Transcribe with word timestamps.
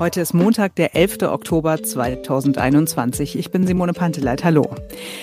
Heute 0.00 0.22
ist 0.22 0.32
Montag, 0.32 0.76
der 0.76 0.96
11. 0.96 1.24
Oktober 1.24 1.82
2021. 1.82 3.36
Ich 3.38 3.50
bin 3.50 3.66
Simone 3.66 3.92
Panteleit. 3.92 4.42
Hallo. 4.44 4.74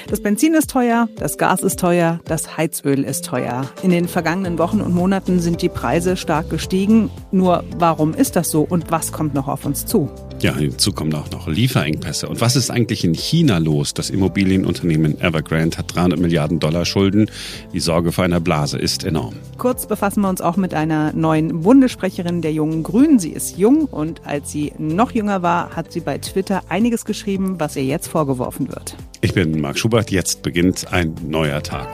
Das 0.07 0.21
Benzin 0.21 0.53
ist 0.53 0.69
teuer, 0.69 1.09
das 1.17 1.39
Gas 1.39 1.61
ist 1.61 1.79
teuer, 1.79 2.19
das 2.25 2.57
Heizöl 2.57 3.03
ist 3.03 3.25
teuer. 3.25 3.67
In 3.81 3.89
den 3.89 4.07
vergangenen 4.07 4.59
Wochen 4.59 4.81
und 4.81 4.93
Monaten 4.93 5.39
sind 5.39 5.63
die 5.63 5.69
Preise 5.69 6.15
stark 6.15 6.51
gestiegen. 6.51 7.09
Nur 7.31 7.63
warum 7.79 8.13
ist 8.13 8.35
das 8.35 8.51
so 8.51 8.61
und 8.61 8.91
was 8.91 9.11
kommt 9.11 9.33
noch 9.33 9.47
auf 9.47 9.65
uns 9.65 9.87
zu? 9.87 10.11
Ja, 10.39 10.55
hinzu 10.55 10.91
kommen 10.91 11.15
auch 11.15 11.31
noch 11.31 11.47
Lieferengpässe. 11.47 12.29
Und 12.29 12.41
was 12.41 12.55
ist 12.55 12.69
eigentlich 12.69 13.03
in 13.03 13.15
China 13.15 13.57
los? 13.57 13.95
Das 13.95 14.11
Immobilienunternehmen 14.11 15.19
Evergrande 15.19 15.77
hat 15.77 15.95
300 15.95 16.19
Milliarden 16.19 16.59
Dollar 16.59 16.85
Schulden. 16.85 17.31
Die 17.73 17.79
Sorge 17.79 18.11
vor 18.11 18.23
einer 18.23 18.39
Blase 18.39 18.77
ist 18.77 19.03
enorm. 19.03 19.33
Kurz 19.57 19.87
befassen 19.87 20.21
wir 20.21 20.29
uns 20.29 20.41
auch 20.41 20.55
mit 20.55 20.75
einer 20.75 21.11
neuen 21.13 21.61
Bundessprecherin 21.61 22.43
der 22.43 22.53
Jungen 22.53 22.83
Grünen. 22.83 23.17
Sie 23.17 23.31
ist 23.31 23.57
jung 23.57 23.85
und 23.85 24.21
als 24.25 24.51
sie 24.51 24.73
noch 24.77 25.11
jünger 25.11 25.41
war, 25.41 25.75
hat 25.75 25.91
sie 25.91 26.01
bei 26.01 26.19
Twitter 26.19 26.61
einiges 26.69 27.03
geschrieben, 27.05 27.55
was 27.59 27.75
ihr 27.75 27.85
jetzt 27.85 28.07
vorgeworfen 28.07 28.69
wird. 28.69 28.95
Ich 29.21 29.33
bin 29.33 29.59
Marc 29.59 29.79
Schubert. 29.79 30.11
Jetzt 30.11 30.43
beginnt 30.43 30.93
ein 30.93 31.15
neuer 31.27 31.63
Tag. 31.63 31.87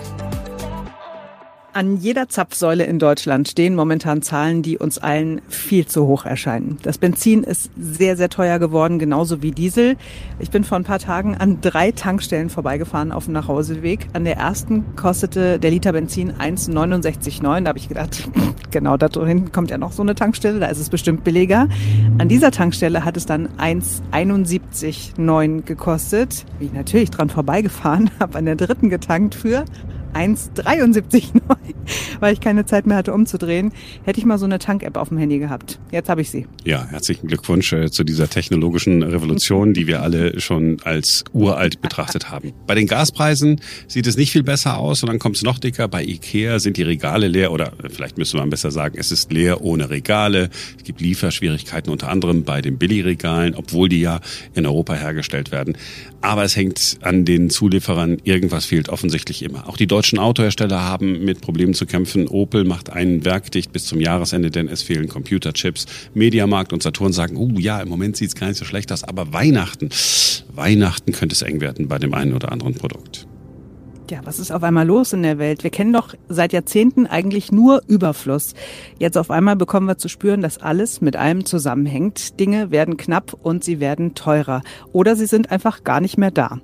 An 1.75 1.97
jeder 1.97 2.29
Zapfsäule 2.29 2.83
in 2.83 2.99
Deutschland 2.99 3.47
stehen 3.47 3.73
momentan 3.73 4.21
Zahlen, 4.21 4.61
die 4.61 4.77
uns 4.77 4.99
allen 4.99 5.41
viel 5.47 5.87
zu 5.87 6.05
hoch 6.05 6.23
erscheinen. 6.23 6.77
Das 6.83 6.99
Benzin 6.99 7.41
ist 7.41 7.71
sehr, 7.75 8.15
sehr 8.15 8.29
teuer 8.29 8.59
geworden, 8.59 8.99
genauso 8.99 9.41
wie 9.41 9.49
Diesel. 9.49 9.95
Ich 10.37 10.51
bin 10.51 10.63
vor 10.63 10.77
ein 10.77 10.83
paar 10.83 10.99
Tagen 10.99 11.35
an 11.35 11.61
drei 11.61 11.91
Tankstellen 11.91 12.51
vorbeigefahren 12.51 13.11
auf 13.11 13.25
dem 13.25 13.33
Nachhauseweg. 13.33 14.07
An 14.13 14.23
der 14.23 14.37
ersten 14.37 14.95
kostete 14.95 15.57
der 15.57 15.71
Liter 15.71 15.93
Benzin 15.93 16.33
1,69,9. 16.33 17.61
Da 17.61 17.69
habe 17.69 17.79
ich 17.79 17.87
gedacht, 17.87 18.29
genau 18.69 18.95
da 18.95 19.07
hinten 19.25 19.51
kommt 19.51 19.71
ja 19.71 19.79
noch 19.79 19.93
so 19.93 20.03
eine 20.03 20.13
Tankstelle, 20.13 20.59
da 20.59 20.67
ist 20.67 20.77
es 20.77 20.91
bestimmt 20.91 21.23
billiger. 21.23 21.67
An 22.19 22.27
dieser 22.27 22.51
Tankstelle 22.51 23.03
hat 23.03 23.17
es 23.17 23.25
dann 23.25 23.49
1,71,9 23.57 25.63
gekostet. 25.63 26.45
Bin 26.59 26.67
ich 26.67 26.73
natürlich 26.73 27.09
dran 27.09 27.31
vorbeigefahren, 27.31 28.11
habe 28.19 28.37
an 28.37 28.45
der 28.45 28.57
dritten 28.57 28.91
getankt 28.91 29.33
für 29.33 29.65
1,73,9, 30.13 31.41
weil 32.19 32.33
ich 32.33 32.39
keine 32.39 32.65
Zeit 32.65 32.85
mehr 32.85 32.97
hatte 32.97 33.13
umzudrehen, 33.13 33.71
hätte 34.03 34.19
ich 34.19 34.25
mal 34.25 34.37
so 34.37 34.45
eine 34.45 34.59
Tank-App 34.59 34.97
auf 34.97 35.09
dem 35.09 35.17
Handy 35.17 35.39
gehabt. 35.39 35.79
Jetzt 35.91 36.09
habe 36.09 36.21
ich 36.21 36.29
sie. 36.29 36.47
Ja, 36.63 36.85
herzlichen 36.87 37.27
Glückwunsch 37.27 37.73
äh, 37.73 37.91
zu 37.91 38.03
dieser 38.03 38.29
technologischen 38.29 39.03
Revolution, 39.03 39.73
die 39.73 39.87
wir 39.87 40.01
alle 40.01 40.39
schon 40.39 40.77
als 40.83 41.23
uralt 41.33 41.81
betrachtet 41.81 42.29
haben. 42.29 42.53
Bei 42.67 42.75
den 42.75 42.87
Gaspreisen 42.87 43.61
sieht 43.87 44.07
es 44.07 44.17
nicht 44.17 44.31
viel 44.31 44.43
besser 44.43 44.77
aus 44.77 45.03
und 45.03 45.09
dann 45.09 45.19
kommt 45.19 45.35
es 45.35 45.43
noch 45.43 45.59
dicker. 45.59 45.87
Bei 45.87 46.03
Ikea 46.03 46.59
sind 46.59 46.77
die 46.77 46.83
Regale 46.83 47.27
leer 47.27 47.51
oder 47.51 47.73
vielleicht 47.89 48.17
müsste 48.17 48.37
man 48.37 48.49
besser 48.49 48.71
sagen, 48.71 48.95
es 48.97 49.11
ist 49.11 49.31
leer 49.31 49.61
ohne 49.61 49.89
Regale. 49.89 50.49
Es 50.77 50.83
gibt 50.83 51.01
Lieferschwierigkeiten 51.01 51.91
unter 51.91 52.09
anderem 52.09 52.43
bei 52.43 52.61
den 52.61 52.77
Billigregalen, 52.77 53.55
obwohl 53.55 53.89
die 53.89 54.01
ja 54.01 54.19
in 54.53 54.65
Europa 54.65 54.93
hergestellt 54.93 55.51
werden. 55.51 55.77
Aber 56.21 56.43
es 56.43 56.55
hängt 56.55 56.97
an 57.01 57.25
den 57.25 57.49
Zulieferern. 57.49 58.17
Irgendwas 58.23 58.65
fehlt 58.65 58.89
offensichtlich 58.89 59.43
immer. 59.43 59.67
Auch 59.67 59.75
die 59.75 59.87
deutschen 59.87 60.02
Autohersteller 60.19 60.81
haben 60.81 61.23
mit 61.23 61.41
Problemen 61.41 61.73
zu 61.73 61.85
kämpfen. 61.85 62.27
Opel 62.27 62.63
macht 62.65 62.89
ein 62.89 63.25
Werk 63.25 63.51
dicht 63.51 63.71
bis 63.71 63.85
zum 63.85 63.99
Jahresende, 63.99 64.51
denn 64.51 64.67
es 64.67 64.81
fehlen 64.81 65.07
Computerchips. 65.07 65.85
Mediamarkt 66.13 66.73
und 66.73 66.83
Saturn 66.83 67.13
sagen, 67.13 67.37
oh 67.37 67.57
ja, 67.57 67.79
im 67.81 67.89
Moment 67.89 68.17
sieht 68.17 68.29
es 68.29 68.35
gar 68.35 68.47
nicht 68.47 68.57
so 68.57 68.65
schlecht 68.65 68.91
aus, 68.91 69.03
aber 69.03 69.33
Weihnachten, 69.33 69.89
Weihnachten 70.53 71.11
könnte 71.13 71.33
es 71.33 71.41
eng 71.41 71.61
werden 71.61 71.87
bei 71.87 71.97
dem 71.97 72.13
einen 72.13 72.33
oder 72.33 72.51
anderen 72.51 72.75
Produkt. 72.75 73.27
Ja, 74.11 74.19
was 74.25 74.37
ist 74.37 74.51
auf 74.51 74.63
einmal 74.63 74.85
los 74.85 75.13
in 75.13 75.23
der 75.23 75.37
Welt? 75.37 75.63
Wir 75.63 75.71
kennen 75.71 75.93
doch 75.93 76.13
seit 76.27 76.51
Jahrzehnten 76.51 77.07
eigentlich 77.07 77.53
nur 77.53 77.81
Überfluss. 77.87 78.53
Jetzt 78.99 79.17
auf 79.17 79.31
einmal 79.31 79.55
bekommen 79.55 79.87
wir 79.87 79.97
zu 79.97 80.09
spüren, 80.09 80.41
dass 80.41 80.57
alles 80.57 80.99
mit 80.99 81.15
allem 81.15 81.45
zusammenhängt. 81.45 82.37
Dinge 82.39 82.69
werden 82.69 82.97
knapp 82.97 83.33
und 83.41 83.63
sie 83.63 83.79
werden 83.79 84.13
teurer. 84.13 84.61
Oder 84.91 85.15
sie 85.15 85.25
sind 85.25 85.51
einfach 85.51 85.85
gar 85.85 86.01
nicht 86.01 86.17
mehr 86.17 86.31
da. 86.31 86.59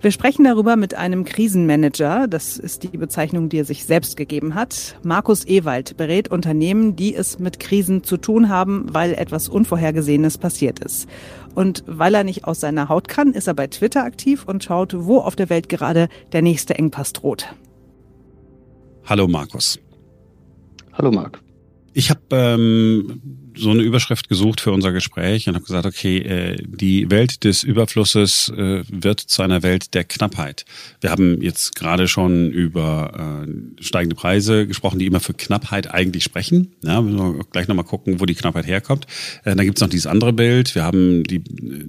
Wir 0.00 0.10
sprechen 0.10 0.44
darüber 0.44 0.74
mit 0.74 0.94
einem 0.94 1.24
Krisenmanager. 1.24 2.26
Das 2.26 2.58
ist 2.58 2.82
die 2.82 2.98
Bezeichnung, 2.98 3.48
die 3.48 3.58
er 3.58 3.64
sich 3.64 3.84
selbst 3.84 4.16
gegeben 4.16 4.56
hat. 4.56 4.96
Markus 5.04 5.46
Ewald 5.46 5.96
berät 5.96 6.28
Unternehmen, 6.28 6.96
die 6.96 7.14
es 7.14 7.38
mit 7.38 7.60
Krisen 7.60 8.02
zu 8.02 8.16
tun 8.16 8.48
haben, 8.48 8.86
weil 8.92 9.14
etwas 9.14 9.48
Unvorhergesehenes 9.48 10.38
passiert 10.38 10.80
ist. 10.80 11.08
Und 11.54 11.82
weil 11.86 12.14
er 12.14 12.24
nicht 12.24 12.44
aus 12.44 12.60
seiner 12.60 12.88
Haut 12.88 13.08
kann, 13.08 13.32
ist 13.32 13.46
er 13.46 13.54
bei 13.54 13.66
Twitter 13.66 14.04
aktiv 14.04 14.44
und 14.46 14.62
schaut, 14.62 14.94
wo 14.96 15.18
auf 15.18 15.36
der 15.36 15.50
Welt 15.50 15.68
gerade 15.68 16.08
der 16.32 16.42
nächste 16.42 16.74
Engpass 16.76 17.12
droht. 17.12 17.46
Hallo 19.04 19.26
Markus. 19.26 19.78
Hallo 20.92 21.10
Marc. 21.10 21.40
Ich 21.92 22.10
habe 22.10 22.20
ähm, 22.30 23.39
so 23.56 23.70
eine 23.70 23.82
Überschrift 23.82 24.28
gesucht 24.28 24.60
für 24.60 24.72
unser 24.72 24.92
Gespräch 24.92 25.48
und 25.48 25.54
habe 25.54 25.64
gesagt, 25.64 25.86
okay, 25.86 26.18
äh, 26.18 26.62
die 26.66 27.10
Welt 27.10 27.44
des 27.44 27.62
Überflusses 27.62 28.52
äh, 28.56 28.82
wird 28.88 29.20
zu 29.20 29.42
einer 29.42 29.62
Welt 29.62 29.94
der 29.94 30.04
Knappheit. 30.04 30.64
Wir 31.00 31.10
haben 31.10 31.40
jetzt 31.42 31.74
gerade 31.74 32.08
schon 32.08 32.50
über 32.50 33.44
äh, 33.46 33.82
steigende 33.82 34.16
Preise 34.16 34.66
gesprochen, 34.66 34.98
die 34.98 35.06
immer 35.06 35.20
für 35.20 35.34
Knappheit 35.34 35.92
eigentlich 35.92 36.24
sprechen. 36.24 36.74
Ja, 36.82 37.04
wir 37.04 37.12
müssen 37.12 37.44
gleich 37.50 37.68
nochmal 37.68 37.84
gucken, 37.84 38.20
wo 38.20 38.26
die 38.26 38.34
Knappheit 38.34 38.66
herkommt. 38.66 39.06
Äh, 39.44 39.56
dann 39.56 39.66
gibt's 39.66 39.80
noch 39.80 39.88
dieses 39.88 40.06
andere 40.06 40.32
Bild. 40.32 40.74
Wir 40.74 40.84
haben 40.84 41.24
die, 41.24 41.42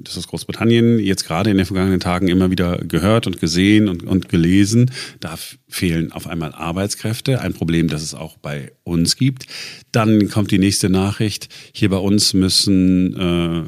das 0.04 0.18
ist 0.18 0.28
Großbritannien, 0.28 1.00
jetzt 1.00 1.26
gerade 1.26 1.50
in 1.50 1.58
den 1.58 1.66
vergangenen 1.66 2.00
Tagen 2.00 2.28
immer 2.28 2.52
wieder 2.52 2.78
gehört 2.80 3.28
und 3.28 3.40
gesehen 3.40 3.88
und, 3.88 4.04
und 4.04 4.30
gelesen. 4.30 4.92
Da 5.20 5.38
fehlen 5.72 6.12
auf 6.12 6.28
einmal 6.28 6.54
Arbeitskräfte, 6.54 7.42
ein 7.42 7.54
Problem, 7.54 7.88
das 7.88 8.02
es 8.02 8.14
auch 8.14 8.38
bei 8.38 8.72
uns 8.84 9.16
gibt. 9.16 9.48
Dann 9.92 10.30
kommt 10.30 10.52
die 10.52 10.59
nächste 10.59 10.90
Nachricht, 10.90 11.50
hier 11.74 11.90
bei 11.90 11.98
uns 11.98 12.34
müssen 12.34 13.16
äh, 13.18 13.64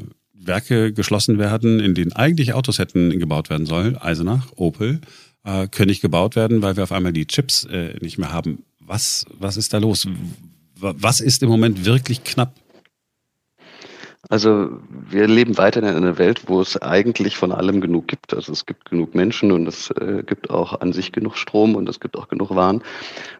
Werke 0.46 0.92
geschlossen 0.92 1.38
werden, 1.38 1.80
in 1.80 1.94
denen 1.94 2.12
eigentlich 2.12 2.52
Autos 2.52 2.78
hätten 2.78 3.18
gebaut 3.18 3.50
werden 3.50 3.66
sollen, 3.66 3.96
Eisenach, 3.96 4.52
Opel, 4.56 5.00
äh, 5.44 5.68
können 5.68 5.88
nicht 5.88 6.02
gebaut 6.02 6.36
werden, 6.36 6.62
weil 6.62 6.76
wir 6.76 6.84
auf 6.84 6.92
einmal 6.92 7.12
die 7.12 7.26
Chips 7.26 7.64
äh, 7.64 7.94
nicht 8.00 8.18
mehr 8.18 8.32
haben. 8.32 8.64
Was, 8.80 9.24
was 9.38 9.56
ist 9.56 9.72
da 9.72 9.78
los? 9.78 10.06
Was 10.76 11.20
ist 11.20 11.42
im 11.42 11.48
Moment 11.48 11.84
wirklich 11.84 12.24
knapp? 12.24 12.54
Also 14.28 14.70
wir 14.88 15.26
leben 15.26 15.58
weiterhin 15.58 15.90
in 15.90 15.96
einer 15.96 16.18
Welt, 16.18 16.48
wo 16.48 16.60
es 16.60 16.80
eigentlich 16.80 17.36
von 17.36 17.52
allem 17.52 17.80
genug 17.80 18.08
gibt. 18.08 18.34
Also 18.34 18.52
es 18.52 18.66
gibt 18.66 18.90
genug 18.90 19.14
Menschen 19.14 19.52
und 19.52 19.66
es 19.66 19.90
äh, 19.90 20.22
gibt 20.24 20.50
auch 20.50 20.80
an 20.80 20.92
sich 20.92 21.12
genug 21.12 21.36
Strom 21.36 21.74
und 21.76 21.88
es 21.88 22.00
gibt 22.00 22.16
auch 22.16 22.28
genug 22.28 22.54
Waren. 22.54 22.82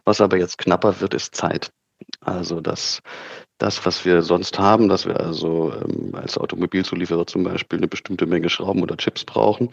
Was 0.03 0.21
aber 0.21 0.37
jetzt 0.37 0.57
knapper 0.57 1.01
wird, 1.01 1.13
ist 1.13 1.35
Zeit. 1.35 1.71
Also 2.21 2.61
das 2.61 3.01
das, 3.57 3.85
was 3.85 4.03
wir 4.03 4.21
sonst 4.21 4.59
haben, 4.59 4.89
dass 4.89 5.05
wir 5.05 5.19
also 5.19 5.71
ähm, 5.73 6.13
als 6.13 6.37
Automobilzulieferer 6.37 7.25
zum 7.25 7.43
Beispiel 7.43 7.79
eine 7.79 7.87
bestimmte 7.87 8.25
Menge 8.25 8.49
Schrauben 8.49 8.81
oder 8.81 8.97
Chips 8.97 9.23
brauchen 9.23 9.69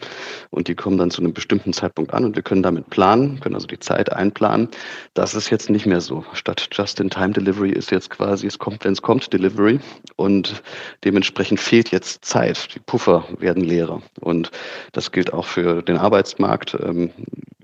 und 0.51 0.69
die 0.69 0.75
kommen 0.75 0.97
dann 0.97 1.11
zu 1.11 1.21
einem 1.21 1.33
bestimmten 1.33 1.73
Zeitpunkt 1.73 2.13
an 2.13 2.23
und 2.23 2.35
wir 2.35 2.43
können 2.43 2.63
damit 2.63 2.89
planen, 2.89 3.41
können 3.41 3.55
also 3.55 3.67
die 3.67 3.79
Zeit 3.79 4.11
einplanen. 4.11 4.69
Das 5.13 5.35
ist 5.35 5.49
jetzt 5.49 5.69
nicht 5.69 5.85
mehr 5.85 5.99
so. 5.99 6.23
Statt 6.33 6.69
Just-in-Time-Delivery 6.71 7.71
ist 7.71 7.91
jetzt 7.91 8.09
quasi, 8.09 8.47
es 8.47 8.57
kommt, 8.57 8.85
wenn 8.85 8.93
es 8.93 9.01
kommt, 9.01 9.33
Delivery 9.33 9.79
und 10.15 10.63
dementsprechend 11.03 11.59
fehlt 11.59 11.91
jetzt 11.91 12.23
Zeit. 12.23 12.73
Die 12.75 12.79
Puffer 12.79 13.25
werden 13.37 13.63
leerer 13.63 14.01
und 14.21 14.51
das 14.93 15.11
gilt 15.11 15.33
auch 15.33 15.45
für 15.45 15.81
den 15.81 15.97
Arbeitsmarkt. 15.97 16.77
Ähm, 16.81 17.11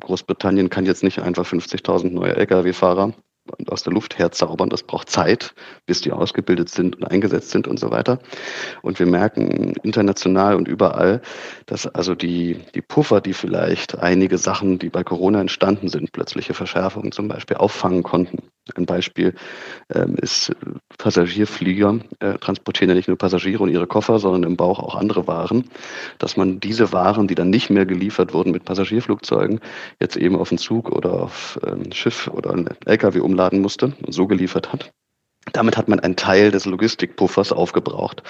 Großbritannien 0.01 0.69
kann 0.69 0.86
jetzt 0.86 1.03
nicht 1.03 1.19
einfach 1.19 1.46
50.000 1.46 2.09
neue 2.09 2.36
Lkw-Fahrer 2.36 3.13
aus 3.67 3.83
der 3.83 3.93
Luft 3.93 4.17
herzaubern. 4.17 4.69
Das 4.69 4.83
braucht 4.83 5.09
Zeit, 5.09 5.53
bis 5.85 6.01
die 6.01 6.11
ausgebildet 6.11 6.69
sind 6.69 6.97
und 6.97 7.05
eingesetzt 7.05 7.51
sind 7.51 7.67
und 7.67 7.79
so 7.79 7.91
weiter. 7.91 8.19
Und 8.81 8.99
wir 8.99 9.05
merken 9.05 9.73
international 9.83 10.55
und 10.55 10.67
überall, 10.67 11.21
dass 11.65 11.88
also 11.88 12.15
die, 12.15 12.59
die 12.75 12.81
Puffer, 12.81 13.21
die 13.21 13.33
vielleicht 13.33 13.99
einige 13.99 14.38
Sachen, 14.38 14.79
die 14.79 14.89
bei 14.89 15.03
Corona 15.03 15.41
entstanden 15.41 15.89
sind, 15.89 16.11
plötzliche 16.11 16.53
Verschärfungen 16.53 17.11
zum 17.11 17.27
Beispiel, 17.27 17.57
auffangen 17.57 18.03
konnten. 18.03 18.49
Ein 18.75 18.85
Beispiel 18.85 19.33
ähm, 19.93 20.15
ist 20.15 20.55
Passagierflieger 20.97 22.00
äh, 22.19 22.33
transportieren 22.38 22.89
ja 22.89 22.95
nicht 22.95 23.07
nur 23.07 23.17
Passagiere 23.17 23.63
und 23.63 23.69
ihre 23.69 23.88
Koffer, 23.88 24.19
sondern 24.19 24.44
im 24.44 24.57
Bauch 24.57 24.79
auch 24.79 24.95
andere 24.95 25.27
Waren, 25.27 25.65
dass 26.19 26.38
man 26.38 26.59
diese 26.59 26.91
Waren, 26.91 27.27
die 27.27 27.35
dann 27.35 27.50
nicht 27.50 27.69
mehr 27.69 27.85
geliefert 27.85 28.33
wurden 28.33 28.51
mit 28.51 28.65
Passagierflugzeugen, 28.65 29.59
jetzt 30.00 30.17
eben 30.17 30.35
auf 30.35 30.51
einen 30.51 30.59
Zug 30.59 30.91
oder 30.91 31.13
auf 31.13 31.59
ein 31.63 31.85
ähm, 31.85 31.91
Schiff 31.91 32.27
oder 32.27 32.51
ein 32.51 32.69
LKW 32.85 33.19
umladen 33.19 33.61
musste 33.61 33.94
und 34.06 34.13
so 34.13 34.27
geliefert 34.27 34.71
hat. 34.71 34.91
Damit 35.54 35.78
hat 35.78 35.88
man 35.88 36.00
einen 36.00 36.16
Teil 36.16 36.51
des 36.51 36.66
Logistikpuffers 36.66 37.51
aufgebraucht. 37.51 38.24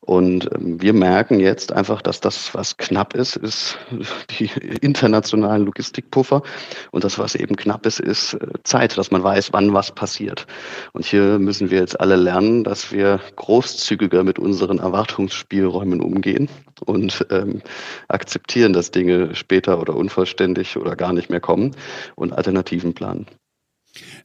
Und 0.00 0.50
ähm, 0.54 0.80
wir 0.80 0.92
merken 0.92 1.40
jetzt 1.40 1.72
einfach, 1.72 2.02
dass 2.02 2.20
das, 2.20 2.54
was 2.54 2.76
knapp 2.76 3.14
ist, 3.14 3.36
ist 3.36 3.78
die 4.38 4.50
internationalen 4.80 5.64
Logistikpuffer. 5.64 6.42
Und 6.90 7.04
das, 7.04 7.18
was 7.18 7.34
eben 7.34 7.56
knapp 7.56 7.86
ist, 7.86 8.00
ist 8.00 8.34
äh, 8.34 8.48
Zeit, 8.64 8.96
dass 8.96 9.10
man 9.10 9.22
weiß, 9.22 9.52
wann 9.52 9.72
was 9.74 9.92
passiert. 9.92 10.46
Und 10.92 11.04
hier 11.04 11.38
müssen 11.38 11.70
wir 11.70 11.78
jetzt 11.78 12.00
alle 12.00 12.16
lernen, 12.16 12.64
dass 12.64 12.92
wir 12.92 13.20
großzügiger 13.36 14.24
mit 14.24 14.38
unseren 14.38 14.78
Erwartungsspielräumen 14.78 16.00
umgehen 16.00 16.48
und 16.84 17.26
ähm, 17.30 17.62
akzeptieren, 18.08 18.72
dass 18.72 18.90
Dinge 18.90 19.34
später 19.34 19.80
oder 19.80 19.94
unvollständig 19.94 20.76
oder 20.76 20.96
gar 20.96 21.12
nicht 21.12 21.30
mehr 21.30 21.40
kommen 21.40 21.76
und 22.16 22.32
Alternativen 22.32 22.94
planen. 22.94 23.26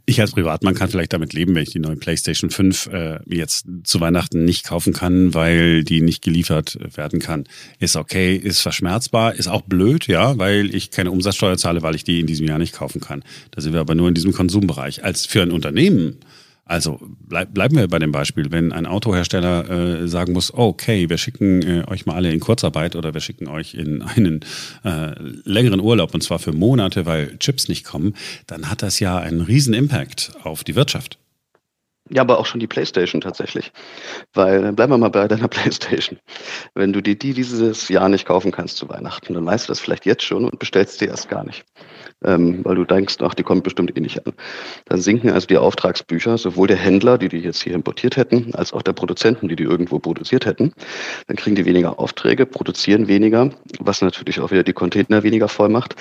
Ich 0.05 0.21
als 0.21 0.31
Privatmann 0.31 0.75
kann 0.75 0.89
vielleicht 0.89 1.13
damit 1.13 1.33
leben, 1.33 1.55
wenn 1.55 1.63
ich 1.63 1.71
die 1.71 1.79
neue 1.79 1.95
PlayStation 1.95 2.49
5 2.49 2.87
äh, 2.87 3.19
jetzt 3.25 3.65
zu 3.83 3.99
Weihnachten 3.99 4.45
nicht 4.45 4.65
kaufen 4.65 4.93
kann, 4.93 5.33
weil 5.33 5.83
die 5.83 6.01
nicht 6.01 6.21
geliefert 6.21 6.77
werden 6.95 7.19
kann. 7.19 7.45
Ist 7.79 7.95
okay, 7.95 8.35
ist 8.35 8.61
verschmerzbar, 8.61 9.33
ist 9.33 9.47
auch 9.47 9.61
blöd, 9.61 10.07
ja, 10.07 10.37
weil 10.37 10.73
ich 10.73 10.91
keine 10.91 11.11
Umsatzsteuer 11.11 11.57
zahle, 11.57 11.81
weil 11.81 11.95
ich 11.95 12.03
die 12.03 12.19
in 12.19 12.27
diesem 12.27 12.47
Jahr 12.47 12.59
nicht 12.59 12.73
kaufen 12.73 13.01
kann. 13.01 13.23
Da 13.51 13.61
sind 13.61 13.73
wir 13.73 13.79
aber 13.79 13.95
nur 13.95 14.07
in 14.07 14.13
diesem 14.13 14.33
Konsumbereich. 14.33 15.03
Als 15.03 15.25
für 15.25 15.41
ein 15.41 15.51
Unternehmen 15.51 16.17
also 16.65 16.99
bleib, 17.19 17.53
bleiben 17.53 17.77
wir 17.77 17.87
bei 17.87 17.99
dem 17.99 18.11
Beispiel, 18.11 18.51
wenn 18.51 18.71
ein 18.71 18.87
Autohersteller 18.87 19.69
äh, 19.69 20.07
sagen 20.07 20.33
muss, 20.33 20.51
okay, 20.51 21.09
wir 21.09 21.19
schicken 21.19 21.61
äh, 21.61 21.83
euch 21.87 22.07
mal 22.07 22.15
alle 22.15 22.31
in 22.31 22.39
Kurzarbeit 22.39 22.95
oder 22.95 23.13
wir 23.13 23.21
schicken 23.21 23.47
euch 23.47 23.75
in 23.75 24.01
einen 24.01 24.43
äh, 24.83 25.13
längeren 25.43 25.79
Urlaub 25.79 26.15
und 26.15 26.21
zwar 26.21 26.39
für 26.39 26.53
Monate, 26.53 27.05
weil 27.05 27.37
Chips 27.37 27.69
nicht 27.69 27.85
kommen, 27.85 28.15
dann 28.47 28.69
hat 28.69 28.81
das 28.81 28.99
ja 28.99 29.19
einen 29.19 29.41
riesen 29.41 29.75
Impact 29.75 30.33
auf 30.43 30.63
die 30.63 30.75
Wirtschaft. 30.75 31.19
Ja, 32.09 32.21
aber 32.21 32.39
auch 32.39 32.45
schon 32.45 32.59
die 32.59 32.67
PlayStation 32.67 33.21
tatsächlich. 33.21 33.71
Weil, 34.33 34.73
bleiben 34.73 34.93
wir 34.93 34.97
mal 34.97 35.09
bei 35.09 35.27
deiner 35.27 35.47
PlayStation. 35.47 36.19
Wenn 36.73 36.93
du 36.93 37.01
dir 37.01 37.15
die 37.15 37.33
dieses 37.33 37.89
Jahr 37.89 38.09
nicht 38.09 38.25
kaufen 38.25 38.51
kannst 38.51 38.77
zu 38.77 38.89
Weihnachten, 38.89 39.33
dann 39.33 39.45
weißt 39.45 39.67
du 39.67 39.71
das 39.71 39.79
vielleicht 39.79 40.05
jetzt 40.05 40.23
schon 40.23 40.45
und 40.45 40.59
bestellst 40.59 41.01
dir 41.01 41.09
erst 41.09 41.29
gar 41.29 41.43
nicht 41.43 41.63
ähm, 42.23 42.63
weil 42.63 42.75
du 42.75 42.85
denkst, 42.85 43.17
ach, 43.21 43.33
die 43.33 43.43
kommt 43.43 43.63
bestimmt 43.63 43.95
eh 43.95 43.99
nicht 43.99 44.25
an. 44.25 44.33
Dann 44.85 45.01
sinken 45.01 45.29
also 45.29 45.47
die 45.47 45.57
Auftragsbücher, 45.57 46.37
sowohl 46.37 46.67
der 46.67 46.77
Händler, 46.77 47.17
die 47.17 47.29
die 47.29 47.39
jetzt 47.39 47.61
hier 47.61 47.73
importiert 47.73 48.17
hätten, 48.17 48.53
als 48.55 48.73
auch 48.73 48.81
der 48.81 48.93
Produzenten, 48.93 49.47
die 49.47 49.55
die 49.55 49.63
irgendwo 49.63 49.99
produziert 49.99 50.45
hätten. 50.45 50.73
Dann 51.27 51.35
kriegen 51.35 51.55
die 51.55 51.65
weniger 51.65 51.99
Aufträge, 51.99 52.45
produzieren 52.45 53.07
weniger, 53.07 53.51
was 53.79 54.01
natürlich 54.01 54.39
auch 54.39 54.51
wieder 54.51 54.63
die 54.63 54.73
Container 54.73 55.23
weniger 55.23 55.47
voll 55.47 55.69
macht. 55.69 55.95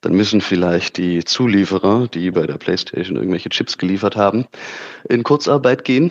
Dann 0.00 0.14
müssen 0.14 0.40
vielleicht 0.40 0.96
die 0.96 1.24
Zulieferer, 1.24 2.08
die 2.08 2.30
bei 2.30 2.46
der 2.46 2.58
PlayStation 2.58 3.16
irgendwelche 3.16 3.48
Chips 3.48 3.78
geliefert 3.78 4.16
haben, 4.16 4.46
in 5.08 5.22
Kurzarbeit 5.22 5.84
gehen 5.84 6.10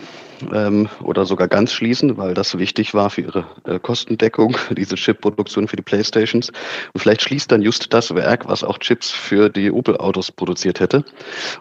ähm, 0.52 0.88
oder 1.02 1.24
sogar 1.24 1.48
ganz 1.48 1.72
schließen, 1.72 2.16
weil 2.16 2.34
das 2.34 2.58
wichtig 2.58 2.94
war 2.94 3.10
für 3.10 3.22
ihre 3.22 3.44
äh, 3.64 3.78
Kostendeckung, 3.78 4.56
diese 4.76 4.96
Chip-Produktion 4.96 5.68
für 5.68 5.76
die 5.76 5.82
Playstations. 5.82 6.50
Und 6.92 7.00
vielleicht 7.00 7.22
schließt 7.22 7.50
dann 7.50 7.62
just 7.62 7.92
das 7.92 8.14
Werk, 8.14 8.48
was 8.48 8.64
auch 8.64 8.78
Chips 8.78 9.10
für 9.10 9.48
die 9.48 9.70
Opel-Autos 9.70 10.32
produziert 10.32 10.80
hätte. 10.80 11.04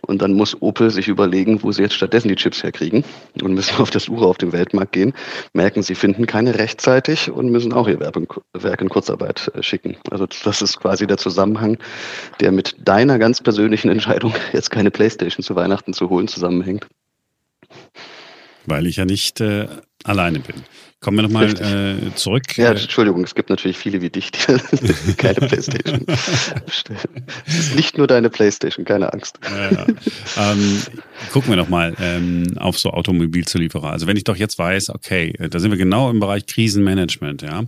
Und 0.02 0.22
dann 0.22 0.34
muss 0.34 0.62
Opel 0.62 0.90
sich 0.90 1.08
überlegen, 1.08 1.64
wo 1.64 1.72
sie 1.72 1.84
jetzt 1.84 1.96
stattdessen 1.96 2.30
die 2.30 2.36
Chips 2.36 2.64
herkriegen 2.64 3.04
und 3.42 3.54
müssen 3.54 3.78
auf 3.80 3.90
das 3.90 4.08
Uhr 4.08 4.28
auf 4.28 4.38
den 4.38 4.52
Weltmarkt 4.52 4.92
gehen, 4.92 5.14
merken, 5.54 5.84
sie 5.84 5.96
finden 5.96 6.26
keine 6.26 6.58
rechtzeitig 6.58 7.32
und 7.32 7.50
müssen 7.50 7.74
auch 7.74 7.88
ihr 7.88 8.00
Werk 8.00 8.82
in 8.82 8.90
Kurzarbeit 8.90 9.52
äh, 9.56 9.64
schicken. 9.64 9.98
Also 10.12 10.26
das 10.44 10.62
ist 10.62 10.80
quasi 10.80 11.08
der 11.08 11.18
Zusammenhang, 11.18 11.78
der 12.40 12.52
mit 12.52 12.76
deiner 12.80 13.20
ganz 13.20 13.42
persönlichen 13.42 13.90
Entscheidung, 13.90 14.34
jetzt 14.54 14.72
keine 14.72 14.92
Playstation 14.92 15.44
zu 15.44 15.56
Weihnachten 15.56 15.94
zu 15.94 16.10
holen, 16.10 16.28
zusammenhängt 16.28 16.88
weil 18.70 18.88
ich 18.88 18.98
ja 18.98 19.06
nicht 19.06 19.42
äh, 19.42 19.68
alleine 20.04 20.40
bin. 20.40 20.56
Kommen 21.02 21.18
wir 21.18 21.22
nochmal 21.22 21.50
äh, 21.62 22.14
zurück. 22.16 22.58
Ja, 22.58 22.72
Entschuldigung, 22.72 23.24
es 23.24 23.34
gibt 23.34 23.50
natürlich 23.50 23.78
viele 23.78 24.02
wie 24.02 24.10
dich, 24.10 24.32
die 24.32 25.14
keine 25.18 25.36
Playstation 25.36 26.06
bestellen. 26.66 27.26
Es 27.48 27.58
ist 27.58 27.76
nicht 27.76 27.98
nur 27.98 28.06
deine 28.06 28.30
Playstation, 28.30 28.84
keine 28.84 29.14
Angst. 29.14 29.40
Ja, 29.50 29.88
ähm, 30.52 30.82
gucken 31.32 31.52
wir 31.52 31.56
nochmal 31.56 31.96
ähm, 32.02 32.58
auf 32.58 32.78
so 32.78 32.90
Automobilzulieferer. 32.90 33.92
Also 33.92 34.08
wenn 34.08 34.18
ich 34.18 34.26
doch 34.26 34.36
jetzt 34.36 34.60
weiß, 34.60 34.90
okay, 34.90 35.34
da 35.50 35.60
sind 35.60 35.72
wir 35.72 35.78
genau 35.78 36.10
im 36.10 36.20
Bereich 36.20 36.46
Krisenmanagement, 36.48 37.44
ja 37.44 37.64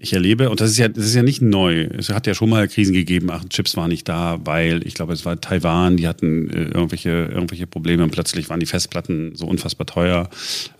ich 0.00 0.12
erlebe, 0.12 0.48
und 0.48 0.60
das 0.60 0.70
ist 0.70 0.78
ja, 0.78 0.86
das 0.86 1.06
ist 1.06 1.16
ja 1.16 1.24
nicht 1.24 1.42
neu. 1.42 1.82
Es 1.82 2.08
hat 2.10 2.28
ja 2.28 2.34
schon 2.34 2.48
mal 2.48 2.68
Krisen 2.68 2.94
gegeben, 2.94 3.30
ach, 3.32 3.44
Chips 3.48 3.76
waren 3.76 3.88
nicht 3.88 4.08
da, 4.08 4.38
weil 4.44 4.86
ich 4.86 4.94
glaube, 4.94 5.12
es 5.12 5.24
war 5.24 5.40
Taiwan, 5.40 5.96
die 5.96 6.06
hatten 6.06 6.48
äh, 6.50 6.66
irgendwelche, 6.66 7.10
irgendwelche 7.10 7.66
Probleme 7.66 8.04
und 8.04 8.12
plötzlich 8.12 8.48
waren 8.48 8.60
die 8.60 8.66
Festplatten 8.66 9.34
so 9.34 9.46
unfassbar 9.46 9.88
teuer, 9.88 10.30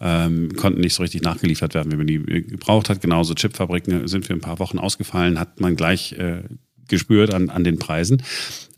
ähm, 0.00 0.54
konnten 0.54 0.80
nicht 0.80 0.94
so 0.94 1.02
richtig 1.02 1.22
nachgeliefert 1.22 1.74
werden, 1.74 1.90
wie 1.90 1.96
man 1.96 2.06
die 2.06 2.14
äh, 2.14 2.42
gebraucht 2.42 2.88
hat. 2.88 3.00
Genauso 3.00 3.34
Chipfabriken 3.34 4.06
sind 4.06 4.24
für 4.24 4.34
ein 4.34 4.40
paar 4.40 4.60
Wochen 4.60 4.78
ausgefallen, 4.78 5.40
hat 5.40 5.58
man 5.58 5.74
gleich 5.74 6.12
äh, 6.12 6.44
gespürt 6.86 7.34
an, 7.34 7.50
an 7.50 7.64
den 7.64 7.80
Preisen. 7.80 8.22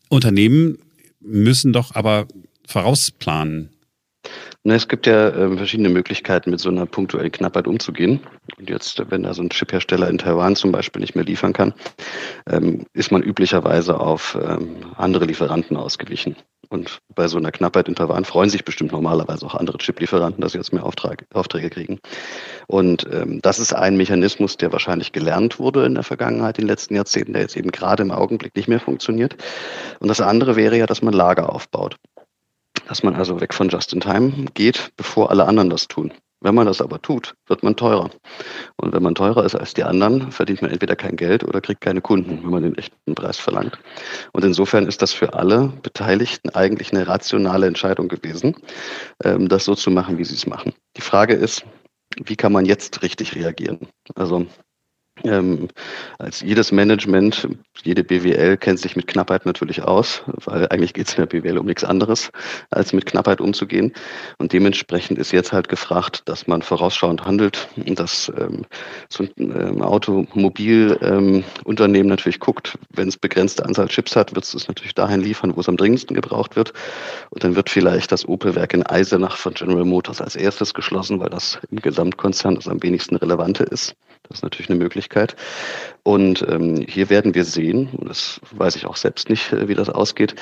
Unternehmen 0.09 0.79
müssen 1.21 1.75
doch 1.75 1.95
aber 1.95 2.27
vorausplanen. 2.67 3.69
Na, 4.63 4.75
es 4.75 4.89
gibt 4.89 5.07
ja 5.07 5.29
äh, 5.29 5.57
verschiedene 5.57 5.89
Möglichkeiten, 5.89 6.51
mit 6.51 6.61
so 6.61 6.69
einer 6.69 6.85
punktuellen 6.85 7.33
Knappheit 7.33 7.67
umzugehen. 7.67 8.21
Und 8.59 8.69
jetzt, 8.69 9.03
wenn 9.11 9.23
da 9.23 9.33
so 9.33 9.43
ein 9.43 9.49
Chiphersteller 9.49 10.09
in 10.09 10.19
Taiwan 10.19 10.55
zum 10.55 10.71
Beispiel 10.71 11.01
nicht 11.01 11.15
mehr 11.15 11.25
liefern 11.25 11.55
kann, 11.55 11.73
ähm, 12.47 12.85
ist 12.93 13.11
man 13.11 13.23
üblicherweise 13.23 13.99
auf 13.99 14.37
ähm, 14.43 14.77
andere 14.97 15.25
Lieferanten 15.25 15.79
ausgewichen. 15.79 16.37
Und 16.69 16.99
bei 17.15 17.27
so 17.27 17.39
einer 17.39 17.53
Knappheit 17.53 17.89
in 17.89 17.95
Taiwan 17.95 18.27
freuen 18.27 18.51
sich 18.51 18.65
bestimmt 18.65 18.93
normalerweise 18.93 19.47
auch 19.47 19.55
andere 19.55 19.79
Chip-Lieferanten, 19.79 20.43
dass 20.43 20.53
sie 20.53 20.59
jetzt 20.59 20.73
mehr 20.75 20.85
Auftrag, 20.85 21.25
Aufträge 21.33 21.71
kriegen. 21.71 21.99
Und 22.67 23.09
ähm, 23.11 23.41
das 23.41 23.59
ist 23.59 23.73
ein 23.73 23.97
Mechanismus, 23.97 24.59
der 24.59 24.73
wahrscheinlich 24.73 25.13
gelernt 25.13 25.59
wurde 25.59 25.87
in 25.87 25.95
der 25.95 26.05
Vergangenheit, 26.05 26.59
in 26.59 26.65
den 26.65 26.69
letzten 26.69 26.95
Jahrzehnten, 26.95 27.33
der 27.33 27.43
jetzt 27.43 27.57
eben 27.57 27.73
gerade 27.73 28.03
im 28.03 28.11
Augenblick 28.11 28.55
nicht 28.55 28.69
mehr 28.69 28.79
funktioniert. 28.79 29.37
Und 30.01 30.09
das 30.09 30.21
andere 30.21 30.55
wäre 30.55 30.77
ja, 30.77 30.87
dass 30.87 31.03
man 31.03 31.15
Lager 31.15 31.51
aufbaut 31.53 31.97
dass 32.91 33.05
man 33.05 33.15
also 33.15 33.41
weg 33.41 33.55
von 33.55 33.69
Just-in-Time 33.69 34.47
geht, 34.55 34.91
bevor 34.97 35.31
alle 35.31 35.45
anderen 35.45 35.71
das 35.71 35.87
tun. 35.87 36.13
Wenn 36.41 36.57
man 36.57 36.67
das 36.67 36.81
aber 36.81 37.01
tut, 37.01 37.35
wird 37.47 37.63
man 37.63 37.77
teurer. 37.77 38.11
Und 38.79 38.93
wenn 38.93 39.03
man 39.05 39.15
teurer 39.15 39.45
ist 39.45 39.55
als 39.55 39.75
die 39.75 39.85
anderen, 39.85 40.33
verdient 40.33 40.61
man 40.61 40.73
entweder 40.73 40.97
kein 40.97 41.15
Geld 41.15 41.45
oder 41.45 41.61
kriegt 41.61 41.83
keine 41.83 42.01
Kunden, 42.01 42.43
wenn 42.43 42.51
man 42.51 42.65
den 42.65 42.77
echten 42.77 43.15
Preis 43.15 43.39
verlangt. 43.39 43.79
Und 44.33 44.45
insofern 44.45 44.89
ist 44.89 45.03
das 45.03 45.13
für 45.13 45.35
alle 45.35 45.73
Beteiligten 45.83 46.51
eigentlich 46.51 46.93
eine 46.93 47.07
rationale 47.07 47.69
Entscheidung 47.69 48.09
gewesen, 48.09 48.57
ähm, 49.23 49.49
das 49.49 49.67
so 49.67 49.77
zu 49.77 49.93
machen, 49.93 50.19
wie 50.19 50.25
sie 50.25 50.35
es 50.35 50.49
machen. 50.49 50.73
Die 50.97 51.03
Frage 51.03 51.35
ist, 51.35 51.65
wie 52.25 52.35
kann 52.35 52.53
man 52.53 52.65
jetzt 52.65 53.03
richtig 53.03 53.37
reagieren? 53.37 53.87
Also 54.17 54.47
ähm, 55.25 55.69
als 56.19 56.41
jedes 56.41 56.73
Management, 56.73 57.49
jede 57.83 58.05
BWL 58.05 58.57
kennt 58.57 58.79
sich 58.79 58.97
mit 58.97 59.07
Knappheit 59.07 59.47
natürlich 59.47 59.83
aus, 59.83 60.23
weil 60.45 60.69
eigentlich 60.69 60.95
geht 60.95 61.09
es 61.09 61.15
in 61.15 61.23
der 61.23 61.27
BWL 61.27 61.59
um 61.59 61.67
nichts 61.67 61.85
anderes, 61.85 62.31
als 62.71 62.93
mit 62.93 63.07
Knappheit 63.07 63.41
umzugehen. 63.41 63.93
Und 64.39 64.53
dementsprechend 64.53 65.19
ist 65.19 65.33
jetzt 65.33 65.53
halt 65.53 65.69
gefragt, 65.69 66.23
dass 66.27 66.47
man 66.47 66.63
vorausschauend 66.63 67.25
handelt, 67.25 67.69
dass 67.77 68.33
ähm, 68.37 68.65
so 69.09 69.25
ein 69.25 69.31
ähm, 69.39 69.83
Automobilunternehmen 69.83 71.45
ähm, 71.95 72.09
natürlich 72.09 72.41
guckt, 72.41 72.79
wenn 72.91 73.09
es 73.09 73.17
begrenzte 73.17 73.65
Anzahl 73.65 73.89
Chips 73.89 74.17
hat, 74.17 74.35
wird 74.35 74.45
es 74.45 74.69
natürlich 74.69 74.95
dahin 74.95 75.21
liefern, 75.21 75.57
wo 75.57 75.61
es 75.61 75.69
am 75.69 75.77
dringendsten 75.77 76.15
gebraucht 76.15 76.57
wird. 76.57 76.73
Und 77.31 77.45
dann 77.45 77.57
wird 77.57 77.71
vielleicht 77.71 78.13
das 78.13 78.27
Opel-Werk 78.27 78.75
in 78.75 78.85
Eisenach 78.85 79.37
von 79.37 79.55
General 79.55 79.85
Motors 79.85 80.21
als 80.21 80.37
erstes 80.37 80.75
geschlossen, 80.75 81.21
weil 81.21 81.31
das 81.31 81.59
im 81.71 81.81
Gesamtkonzern 81.81 82.55
das 82.55 82.69
am 82.69 82.83
wenigsten 82.83 83.17
relevante 83.17 83.65
ist. 83.65 83.95
Das 84.31 84.39
ist 84.39 84.43
natürlich 84.45 84.71
eine 84.71 84.79
Möglichkeit. 84.79 85.35
Und 86.05 86.47
ähm, 86.49 86.87
hier 86.89 87.11
werden 87.11 87.35
wir 87.35 87.45
sehen, 87.45 87.89
und 87.97 88.09
das 88.09 88.41
weiß 88.53 88.77
ich 88.77 88.87
auch 88.87 88.95
selbst 88.95 89.29
nicht, 89.29 89.53
äh, 89.53 89.67
wie 89.67 89.75
das 89.75 89.91
ausgeht, 89.91 90.37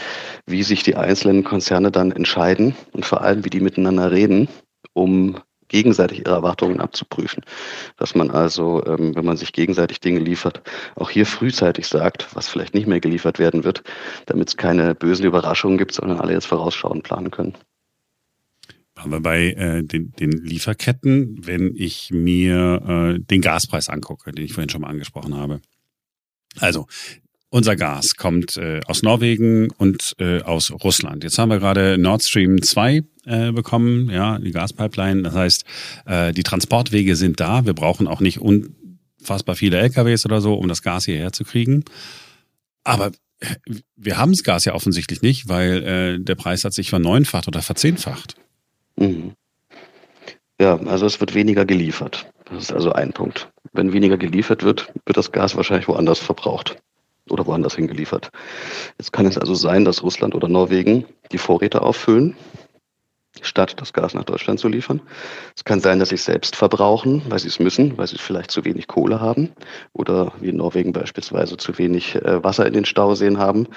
wie 0.45 0.63
sich 0.63 0.83
die 0.83 0.97
einzelnen 0.97 1.43
Konzerne 1.43 1.91
dann 1.91 2.13
entscheiden 2.13 2.77
und 2.93 3.07
vor 3.07 3.23
allem, 3.23 3.47
wie 3.47 3.51
die 3.51 3.61
miteinander 3.61 4.11
reden, 4.13 4.49
um 4.93 5.41
gegenseitig 5.69 6.21
ihre 6.21 6.33
Erwartungen 6.33 6.81
abzuprüfen. 6.81 7.43
Dass 7.97 8.15
man 8.15 8.31
also, 8.31 8.85
ähm, 8.85 9.17
wenn 9.17 9.25
man 9.25 9.39
sich 9.39 9.53
gegenseitig 9.53 10.01
Dinge 10.01 10.21
liefert, 10.21 10.61
auch 10.95 11.09
hier 11.09 11.25
frühzeitig 11.25 11.87
sagt, 11.89 12.29
was 12.37 12.47
vielleicht 12.47 12.75
nicht 12.75 12.87
mehr 12.87 13.01
geliefert 13.01 13.39
werden 13.39 13.65
wird, 13.65 13.83
damit 14.27 14.49
es 14.49 14.57
keine 14.59 14.95
bösen 14.95 15.25
Überraschungen 15.25 15.79
gibt, 15.79 15.95
sondern 15.95 16.21
alle 16.21 16.35
jetzt 16.35 16.47
vorausschauend 16.47 17.05
planen 17.05 17.31
können. 17.31 17.57
Wir 19.07 19.21
bei 19.21 19.53
äh, 19.53 19.83
den, 19.83 20.13
den 20.13 20.33
Lieferketten, 20.33 21.47
wenn 21.47 21.75
ich 21.75 22.11
mir 22.11 23.17
äh, 23.17 23.21
den 23.21 23.41
Gaspreis 23.41 23.89
angucke, 23.89 24.33
den 24.33 24.45
ich 24.45 24.53
vorhin 24.53 24.71
schon 24.71 24.81
mal 24.81 24.89
angesprochen 24.89 25.35
habe. 25.35 25.61
Also, 26.59 26.87
unser 27.51 27.77
Gas 27.77 28.17
kommt 28.17 28.57
äh, 28.57 28.81
aus 28.87 29.03
Norwegen 29.03 29.71
und 29.71 30.15
äh, 30.19 30.43
aus 30.43 30.71
Russland. 30.71 31.25
Jetzt 31.25 31.39
haben 31.39 31.49
wir 31.51 31.59
gerade 31.59 31.97
Nord 31.97 32.23
Stream 32.23 32.61
2 32.61 33.03
äh, 33.25 33.53
bekommen, 33.53 34.11
ja, 34.11 34.39
die 34.39 34.51
Gaspipeline. 34.51 35.23
Das 35.23 35.35
heißt, 35.35 35.65
äh, 36.07 36.33
die 36.33 36.43
Transportwege 36.43 37.17
sind 37.17 37.41
da. 37.41 37.65
Wir 37.65 37.75
brauchen 37.75 38.07
auch 38.07 38.21
nicht 38.21 38.41
unfassbar 38.41 39.55
viele 39.55 39.79
LKWs 39.79 40.27
oder 40.27 40.41
so, 40.41 40.55
um 40.55 40.69
das 40.69 40.83
Gas 40.83 41.07
hierher 41.07 41.33
zu 41.33 41.45
kriegen. 41.45 41.85
Aber 42.85 43.13
äh, 43.41 43.55
wir 43.97 44.19
haben 44.19 44.33
das 44.33 44.43
Gas 44.43 44.67
ja 44.67 44.75
offensichtlich 44.75 45.23
nicht, 45.23 45.49
weil 45.49 45.83
äh, 45.83 46.19
der 46.23 46.35
Preis 46.35 46.65
hat 46.65 46.75
sich 46.75 46.91
verneunfacht 46.91 47.49
oder 47.49 47.63
verzehnfacht. 47.63 48.35
Mhm. 48.99 49.35
Ja, 50.61 50.77
also 50.87 51.07
es 51.07 51.21
wird 51.21 51.35
weniger 51.35 51.65
geliefert. 51.65 52.31
Das 52.47 52.65
ist 52.65 52.73
also 52.73 52.93
ein 52.93 53.13
Punkt. 53.13 53.49
Wenn 53.73 53.93
weniger 53.93 54.17
geliefert 54.17 54.65
wird, 54.65 54.93
wird 55.07 55.17
das 55.17 55.31
Gas 55.31 55.57
wahrscheinlich 55.57 55.87
woanders 55.87 56.19
verbraucht 56.19 56.77
oder 57.31 57.47
woanders 57.47 57.77
hingeliefert. 57.77 58.31
Jetzt 58.99 59.13
kann 59.13 59.27
es 59.27 59.39
also 59.39 59.55
sein, 59.55 59.85
dass 59.85 60.03
Russland 60.03 60.35
oder 60.35 60.49
Norwegen 60.49 61.05
die 61.31 61.39
Vorräte 61.39 61.83
auffüllen, 61.83 62.37
statt 63.41 63.75
das 63.77 63.93
Gas 63.93 64.15
nach 64.15 64.25
Deutschland 64.25 64.59
zu 64.59 64.67
liefern. 64.67 65.01
Es 65.55 65.65
kann 65.65 65.81
sein, 65.81 66.01
dass 66.01 66.09
sie 66.09 66.17
es 66.17 66.25
selbst 66.25 66.57
verbrauchen, 66.57 67.23
weil 67.29 67.39
sie 67.39 67.49
es 67.49 67.61
müssen, 67.61 67.97
weil 67.97 68.09
sie 68.09 68.19
vielleicht 68.19 68.51
zu 68.51 68.65
wenig 68.65 68.89
Kohle 68.89 69.21
haben 69.21 69.53
oder 69.93 70.33
wie 70.41 70.49
in 70.49 70.57
Norwegen 70.57 70.93
beispielsweise 70.93 71.57
zu 71.57 71.79
wenig 71.79 72.17
äh, 72.17 72.43
Wasser 72.43 72.67
in 72.67 72.73
den 72.73 72.85
Stauseen 72.85 73.39
haben 73.39 73.69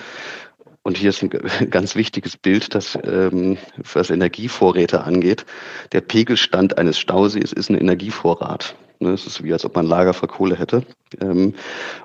und 0.83 0.97
hier 0.97 1.09
ist 1.09 1.21
ein 1.21 1.29
ganz 1.69 1.95
wichtiges 1.95 2.37
Bild, 2.37 2.73
das 2.73 2.97
ähm, 3.03 3.57
was 3.93 4.09
Energievorräte 4.09 5.03
angeht. 5.03 5.45
Der 5.91 6.01
Pegelstand 6.01 6.77
eines 6.77 6.97
Stausees 6.99 7.53
ist 7.53 7.69
ein 7.69 7.75
Energievorrat. 7.75 8.75
Ne, 8.99 9.09
es 9.13 9.25
ist 9.25 9.43
wie, 9.43 9.51
als 9.51 9.65
ob 9.65 9.75
man 9.75 9.87
Lager 9.87 10.13
für 10.13 10.27
Kohle 10.27 10.55
hätte. 10.55 10.83
Ähm, 11.19 11.55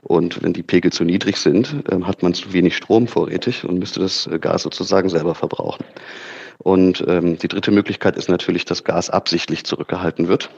und 0.03 0.43
wenn 0.43 0.55
die 0.55 0.63
Pegel 0.63 0.93
zu 0.93 1.05
niedrig 1.05 1.37
sind, 1.37 1.85
ähm, 1.91 2.07
hat 2.07 2.23
man 2.23 2.33
zu 2.33 2.55
wenig 2.55 2.75
Strom 2.75 3.07
vorrätig 3.07 3.65
und 3.65 3.79
müsste 3.79 4.01
das 4.01 4.27
äh, 4.27 4.39
Gas 4.39 4.63
sozusagen 4.63 5.11
selber 5.11 5.35
verbrauchen. 5.35 5.85
Und 6.59 7.05
ähm, 7.07 7.39
die 7.39 7.49
dritte 7.49 7.71
Möglichkeit 7.71 8.17
ist 8.17 8.29
natürlich, 8.29 8.65
dass 8.65 8.85
Gas 8.85 9.11
absichtlich 9.11 9.65
zurückgehalten 9.65 10.29
wird. 10.29 10.51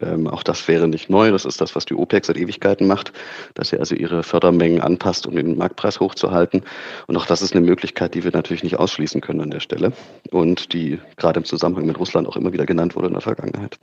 Ähm, 0.00 0.26
auch 0.26 0.42
das 0.42 0.68
wäre 0.68 0.88
nicht 0.88 1.08
neu. 1.08 1.30
Das 1.30 1.44
ist 1.44 1.60
das, 1.60 1.74
was 1.74 1.86
die 1.86 1.94
OPEC 1.94 2.26
seit 2.26 2.36
Ewigkeiten 2.36 2.86
macht, 2.86 3.12
dass 3.54 3.70
sie 3.70 3.78
also 3.78 3.94
ihre 3.94 4.22
Fördermengen 4.22 4.80
anpasst, 4.80 5.26
um 5.26 5.36
den 5.36 5.56
Marktpreis 5.56 6.00
hochzuhalten. 6.00 6.62
Und 7.06 7.16
auch 7.16 7.26
das 7.26 7.40
ist 7.40 7.54
eine 7.54 7.64
Möglichkeit, 7.64 8.14
die 8.14 8.24
wir 8.24 8.32
natürlich 8.32 8.62
nicht 8.62 8.78
ausschließen 8.78 9.20
können 9.20 9.40
an 9.40 9.50
der 9.50 9.60
Stelle 9.60 9.92
und 10.30 10.72
die 10.72 10.98
gerade 11.16 11.40
im 11.40 11.44
Zusammenhang 11.44 11.86
mit 11.86 11.98
Russland 11.98 12.28
auch 12.28 12.36
immer 12.36 12.52
wieder 12.52 12.66
genannt 12.66 12.94
wurde 12.94 13.06
in 13.06 13.14
der 13.14 13.22
Vergangenheit. 13.22 13.78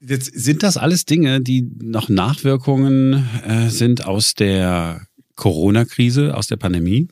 Jetzt 0.00 0.26
sind 0.34 0.62
das 0.62 0.76
alles 0.76 1.04
Dinge, 1.04 1.40
die 1.40 1.70
noch 1.80 2.08
Nachwirkungen 2.08 3.28
äh, 3.46 3.68
sind 3.70 4.06
aus 4.06 4.34
der 4.34 5.06
Corona-Krise, 5.36 6.36
aus 6.36 6.46
der 6.46 6.56
Pandemie? 6.56 7.08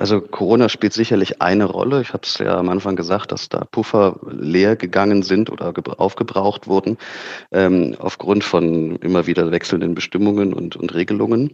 Also 0.00 0.22
Corona 0.22 0.70
spielt 0.70 0.94
sicherlich 0.94 1.42
eine 1.42 1.66
Rolle. 1.66 2.00
Ich 2.00 2.14
habe 2.14 2.22
es 2.24 2.38
ja 2.38 2.56
am 2.56 2.70
Anfang 2.70 2.96
gesagt, 2.96 3.32
dass 3.32 3.50
da 3.50 3.66
Puffer 3.70 4.18
leer 4.30 4.74
gegangen 4.74 5.22
sind 5.22 5.50
oder 5.50 5.74
aufgebraucht 5.98 6.66
wurden 6.66 6.96
ähm, 7.52 7.94
aufgrund 7.98 8.42
von 8.42 8.96
immer 8.96 9.26
wieder 9.26 9.50
wechselnden 9.50 9.94
Bestimmungen 9.94 10.54
und, 10.54 10.74
und 10.74 10.94
Regelungen. 10.94 11.52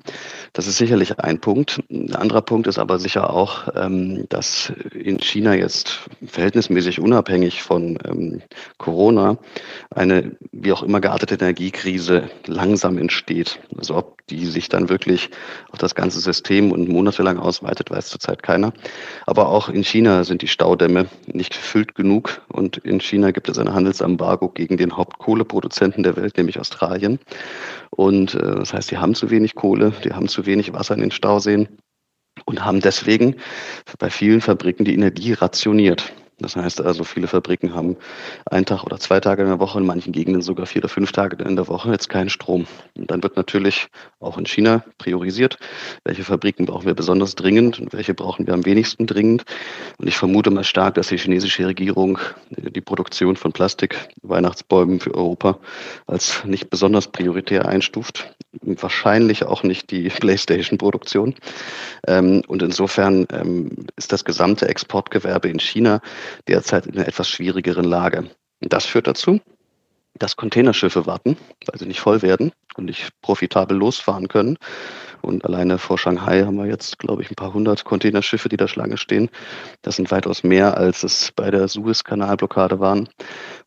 Das 0.52 0.68
ist 0.68 0.78
sicherlich 0.78 1.18
ein 1.18 1.40
Punkt. 1.40 1.82
Ein 1.90 2.14
anderer 2.14 2.42
Punkt 2.42 2.68
ist 2.68 2.78
aber 2.78 3.00
sicher 3.00 3.30
auch, 3.30 3.66
ähm, 3.74 4.26
dass 4.28 4.72
in 4.94 5.18
China 5.18 5.54
jetzt 5.54 6.08
verhältnismäßig 6.24 7.00
unabhängig 7.00 7.64
von 7.64 7.98
ähm, 8.04 8.42
Corona 8.78 9.38
eine 9.90 10.36
wie 10.52 10.72
auch 10.72 10.84
immer 10.84 11.00
geartete 11.00 11.34
Energiekrise 11.34 12.30
langsam 12.46 12.96
entsteht. 12.96 13.58
Also 13.76 13.96
ob 13.96 14.24
die 14.28 14.46
sich 14.46 14.68
dann 14.68 14.88
wirklich 14.88 15.30
auf 15.70 15.78
das 15.78 15.94
ganze 15.94 16.20
System 16.20 16.72
und 16.72 16.88
monatelang 16.88 17.38
ausweitet, 17.38 17.90
weiß 17.90 18.08
zurzeit 18.08 18.35
keiner. 18.42 18.72
Aber 19.26 19.48
auch 19.48 19.68
in 19.68 19.84
China 19.84 20.24
sind 20.24 20.42
die 20.42 20.48
Staudämme 20.48 21.06
nicht 21.26 21.54
gefüllt 21.54 21.94
genug 21.94 22.42
und 22.48 22.78
in 22.78 23.00
China 23.00 23.30
gibt 23.30 23.48
es 23.48 23.58
ein 23.58 23.72
Handelsembargo 23.72 24.48
gegen 24.48 24.76
den 24.76 24.96
Hauptkohleproduzenten 24.96 26.02
der 26.02 26.16
Welt, 26.16 26.36
nämlich 26.36 26.58
Australien. 26.58 27.18
Und 27.90 28.34
äh, 28.34 28.56
das 28.56 28.72
heißt, 28.72 28.90
die 28.90 28.98
haben 28.98 29.14
zu 29.14 29.30
wenig 29.30 29.54
Kohle, 29.54 29.92
die 30.04 30.12
haben 30.12 30.28
zu 30.28 30.46
wenig 30.46 30.72
Wasser 30.72 30.94
in 30.94 31.00
den 31.00 31.10
Stauseen 31.10 31.68
und 32.44 32.64
haben 32.64 32.80
deswegen 32.80 33.36
bei 33.98 34.10
vielen 34.10 34.40
Fabriken 34.40 34.84
die 34.84 34.94
Energie 34.94 35.32
rationiert. 35.32 36.12
Das 36.38 36.54
heißt 36.54 36.82
also, 36.82 37.02
viele 37.02 37.28
Fabriken 37.28 37.74
haben 37.74 37.96
einen 38.44 38.66
Tag 38.66 38.84
oder 38.84 38.98
zwei 38.98 39.20
Tage 39.20 39.42
in 39.42 39.48
der 39.48 39.58
Woche, 39.58 39.78
in 39.78 39.86
manchen 39.86 40.12
Gegenden 40.12 40.42
sogar 40.42 40.66
vier 40.66 40.82
oder 40.82 40.90
fünf 40.90 41.10
Tage 41.10 41.42
in 41.42 41.56
der 41.56 41.66
Woche 41.66 41.90
jetzt 41.90 42.10
keinen 42.10 42.28
Strom. 42.28 42.66
Und 42.94 43.10
dann 43.10 43.22
wird 43.22 43.36
natürlich 43.36 43.88
auch 44.20 44.36
in 44.36 44.44
China 44.44 44.84
priorisiert, 44.98 45.58
welche 46.04 46.24
Fabriken 46.24 46.66
brauchen 46.66 46.84
wir 46.84 46.94
besonders 46.94 47.36
dringend 47.36 47.80
und 47.80 47.94
welche 47.94 48.12
brauchen 48.12 48.46
wir 48.46 48.52
am 48.52 48.66
wenigsten 48.66 49.06
dringend. 49.06 49.44
Und 49.96 50.08
ich 50.08 50.18
vermute 50.18 50.50
mal 50.50 50.62
stark, 50.64 50.96
dass 50.96 51.08
die 51.08 51.16
chinesische 51.16 51.66
Regierung 51.66 52.18
die 52.50 52.82
Produktion 52.82 53.36
von 53.36 53.52
Plastik-Weihnachtsbäumen 53.52 55.00
für 55.00 55.14
Europa 55.14 55.58
als 56.06 56.44
nicht 56.44 56.68
besonders 56.68 57.08
prioritär 57.08 57.66
einstuft. 57.66 58.34
Wahrscheinlich 58.60 59.44
auch 59.44 59.62
nicht 59.62 59.90
die 59.90 60.08
PlayStation-Produktion. 60.20 61.34
Ähm, 62.06 62.42
und 62.46 62.62
insofern 62.62 63.26
ähm, 63.32 63.86
ist 63.96 64.12
das 64.12 64.26
gesamte 64.26 64.68
Exportgewerbe 64.68 65.48
in 65.48 65.60
China 65.60 66.02
derzeit 66.48 66.86
in 66.86 66.94
einer 66.96 67.08
etwas 67.08 67.28
schwierigeren 67.28 67.84
Lage. 67.84 68.30
Das 68.60 68.86
führt 68.86 69.06
dazu, 69.06 69.40
dass 70.18 70.36
Containerschiffe 70.36 71.06
warten, 71.06 71.36
weil 71.66 71.78
sie 71.78 71.86
nicht 71.86 72.00
voll 72.00 72.22
werden 72.22 72.52
und 72.76 72.86
nicht 72.86 73.10
profitabel 73.22 73.76
losfahren 73.76 74.28
können. 74.28 74.58
Und 75.22 75.44
alleine 75.44 75.78
vor 75.78 75.98
Shanghai 75.98 76.44
haben 76.44 76.56
wir 76.56 76.66
jetzt, 76.66 76.98
glaube 76.98 77.22
ich, 77.22 77.30
ein 77.30 77.34
paar 77.34 77.52
hundert 77.52 77.84
Containerschiffe, 77.84 78.48
die 78.48 78.56
da 78.56 78.68
Schlange 78.68 78.96
stehen. 78.96 79.28
Das 79.82 79.96
sind 79.96 80.10
weitaus 80.10 80.44
mehr, 80.44 80.76
als 80.76 81.02
es 81.02 81.32
bei 81.34 81.50
der 81.50 81.66
Suez-Kanalblockade 81.68 82.78
waren. 82.78 83.08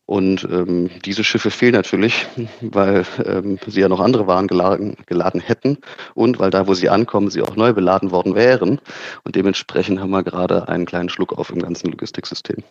Und 0.06 0.44
ähm, 0.50 0.90
diese 1.04 1.22
Schiffe 1.22 1.50
fehlen 1.50 1.74
natürlich, 1.74 2.26
weil 2.60 3.04
ähm, 3.24 3.58
sie 3.66 3.80
ja 3.80 3.88
noch 3.88 4.00
andere 4.00 4.26
Waren 4.26 4.46
geladen, 4.46 4.96
geladen 5.06 5.40
hätten 5.40 5.78
und 6.14 6.38
weil 6.38 6.50
da, 6.50 6.66
wo 6.66 6.74
sie 6.74 6.88
ankommen, 6.88 7.30
sie 7.30 7.42
auch 7.42 7.56
neu 7.56 7.72
beladen 7.72 8.10
worden 8.10 8.34
wären. 8.34 8.80
Und 9.24 9.36
dementsprechend 9.36 10.00
haben 10.00 10.10
wir 10.10 10.22
gerade 10.22 10.68
einen 10.68 10.86
kleinen 10.86 11.10
Schluck 11.10 11.38
auf 11.38 11.50
im 11.50 11.60
ganzen 11.60 11.90
Logistiksystem. 11.90 12.64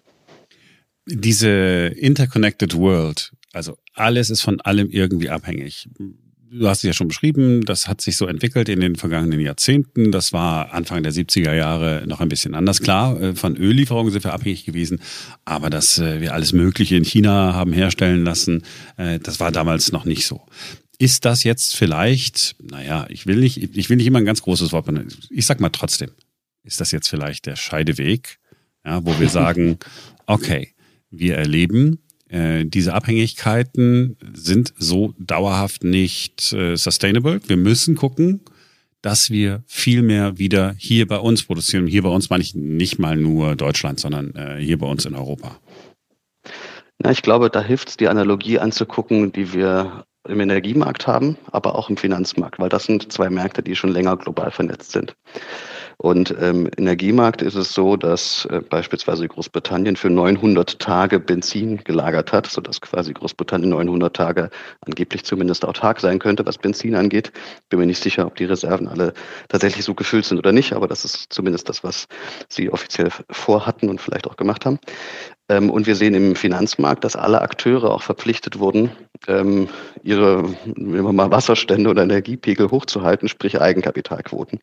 Diese 1.11 1.49
Interconnected 1.49 2.75
World, 2.75 3.31
also 3.51 3.77
alles 3.93 4.29
ist 4.29 4.41
von 4.41 4.61
allem 4.61 4.89
irgendwie 4.89 5.29
abhängig 5.29 5.89
du 6.51 6.67
hast 6.67 6.79
es 6.79 6.83
ja 6.83 6.93
schon 6.93 7.07
beschrieben, 7.07 7.65
das 7.65 7.87
hat 7.87 8.01
sich 8.01 8.17
so 8.17 8.25
entwickelt 8.27 8.69
in 8.69 8.79
den 8.79 8.95
vergangenen 8.95 9.39
Jahrzehnten. 9.39 10.11
Das 10.11 10.33
war 10.33 10.73
Anfang 10.73 11.03
der 11.03 11.13
70er 11.13 11.53
Jahre 11.53 12.03
noch 12.07 12.21
ein 12.21 12.29
bisschen 12.29 12.55
anders. 12.55 12.81
Klar, 12.81 13.19
äh, 13.21 13.35
von 13.35 13.55
Öllieferungen 13.57 14.11
sind 14.11 14.23
wir 14.23 14.33
abhängig 14.33 14.65
gewesen, 14.65 15.01
aber 15.45 15.69
dass 15.69 15.99
äh, 15.99 16.21
wir 16.21 16.33
alles 16.33 16.53
Mögliche 16.53 16.95
in 16.95 17.03
China 17.03 17.53
haben 17.53 17.73
herstellen 17.73 18.23
lassen, 18.23 18.63
äh, 18.97 19.19
das 19.19 19.39
war 19.39 19.51
damals 19.51 19.91
noch 19.91 20.05
nicht 20.05 20.25
so. 20.25 20.41
Ist 20.97 21.25
das 21.25 21.43
jetzt 21.43 21.75
vielleicht, 21.75 22.55
naja, 22.61 23.05
ich 23.09 23.25
will 23.25 23.37
nicht, 23.37 23.77
ich 23.77 23.89
will 23.89 23.97
nicht 23.97 24.07
immer 24.07 24.19
ein 24.19 24.25
ganz 24.25 24.41
großes 24.41 24.71
Wort 24.73 24.85
benutzen. 24.85 25.21
Ich 25.29 25.45
sag 25.45 25.59
mal 25.59 25.69
trotzdem, 25.69 26.09
ist 26.63 26.81
das 26.81 26.91
jetzt 26.91 27.07
vielleicht 27.07 27.45
der 27.45 27.55
Scheideweg, 27.55 28.39
ja, 28.85 29.05
wo 29.05 29.17
wir 29.19 29.29
sagen, 29.29 29.77
okay, 30.25 30.73
wir 31.11 31.35
erleben 31.35 31.99
äh, 32.29 32.65
diese 32.65 32.93
Abhängigkeiten 32.93 34.15
sind 34.33 34.73
so 34.77 35.13
dauerhaft 35.17 35.83
nicht 35.83 36.53
äh, 36.53 36.75
sustainable. 36.75 37.41
Wir 37.47 37.57
müssen 37.57 37.95
gucken, 37.95 38.41
dass 39.01 39.31
wir 39.31 39.63
viel 39.65 40.03
mehr 40.03 40.37
wieder 40.37 40.75
hier 40.77 41.07
bei 41.07 41.17
uns 41.17 41.43
produzieren. 41.43 41.87
Hier 41.87 42.03
bei 42.03 42.09
uns 42.09 42.29
meine 42.29 42.43
ich 42.43 42.53
nicht 42.53 42.99
mal 42.99 43.15
nur 43.15 43.55
Deutschland, 43.55 43.99
sondern 43.99 44.35
äh, 44.35 44.57
hier 44.59 44.77
bei 44.77 44.85
uns 44.85 45.05
in 45.05 45.15
Europa. 45.15 45.57
Na, 46.99 47.11
ich 47.11 47.23
glaube, 47.23 47.49
da 47.49 47.61
hilft 47.61 47.89
es, 47.89 47.97
die 47.97 48.09
Analogie 48.09 48.59
anzugucken, 48.59 49.31
die 49.31 49.53
wir 49.53 50.05
im 50.27 50.39
Energiemarkt 50.39 51.07
haben, 51.07 51.37
aber 51.51 51.75
auch 51.75 51.89
im 51.89 51.97
Finanzmarkt, 51.97 52.59
weil 52.59 52.69
das 52.69 52.83
sind 52.83 53.11
zwei 53.11 53.29
Märkte, 53.29 53.63
die 53.63 53.75
schon 53.75 53.89
länger 53.89 54.17
global 54.17 54.51
vernetzt 54.51 54.91
sind. 54.91 55.15
Und 56.01 56.33
ähm, 56.39 56.69
Energiemarkt 56.77 57.41
ist 57.41 57.55
es 57.55 57.73
so, 57.73 57.97
dass 57.97 58.45
äh, 58.45 58.61
beispielsweise 58.61 59.27
Großbritannien 59.27 59.97
für 59.97 60.09
900 60.09 60.79
Tage 60.79 61.19
Benzin 61.19 61.83
gelagert 61.83 62.31
hat, 62.31 62.47
sodass 62.47 62.79
quasi 62.79 63.11
Großbritannien 63.11 63.71
900 63.71 64.15
Tage 64.15 64.49
angeblich 64.79 65.25
zumindest 65.25 65.65
autark 65.65 65.99
sein 65.99 66.19
könnte, 66.19 66.45
was 66.45 66.57
Benzin 66.57 66.95
angeht. 66.95 67.33
Bin 67.67 67.79
mir 67.79 67.85
nicht 67.85 68.01
sicher, 68.01 68.25
ob 68.25 68.37
die 68.37 68.45
Reserven 68.45 68.87
alle 68.87 69.13
tatsächlich 69.49 69.83
so 69.83 69.93
gefüllt 69.93 70.23
sind 70.23 70.37
oder 70.37 70.53
nicht, 70.53 70.71
aber 70.71 70.87
das 70.87 71.03
ist 71.03 71.33
zumindest 71.33 71.67
das, 71.67 71.83
was 71.83 72.07
sie 72.47 72.71
offiziell 72.71 73.09
vorhatten 73.29 73.89
und 73.89 73.99
vielleicht 73.99 74.25
auch 74.25 74.37
gemacht 74.37 74.65
haben. 74.65 74.79
Ähm, 75.49 75.69
und 75.71 75.87
wir 75.87 75.95
sehen 75.95 76.13
im 76.13 76.35
Finanzmarkt, 76.35 77.03
dass 77.03 77.15
alle 77.15 77.41
Akteure 77.41 77.91
auch 77.91 78.03
verpflichtet 78.03 78.59
wurden, 78.59 78.91
ähm, 79.27 79.67
ihre 80.03 80.43
wenn 80.65 81.03
wir 81.03 81.11
mal 81.11 81.31
Wasserstände 81.31 81.89
oder 81.89 82.03
Energiepegel 82.03 82.69
hochzuhalten, 82.71 83.27
sprich 83.27 83.59
Eigenkapitalquoten. 83.59 84.59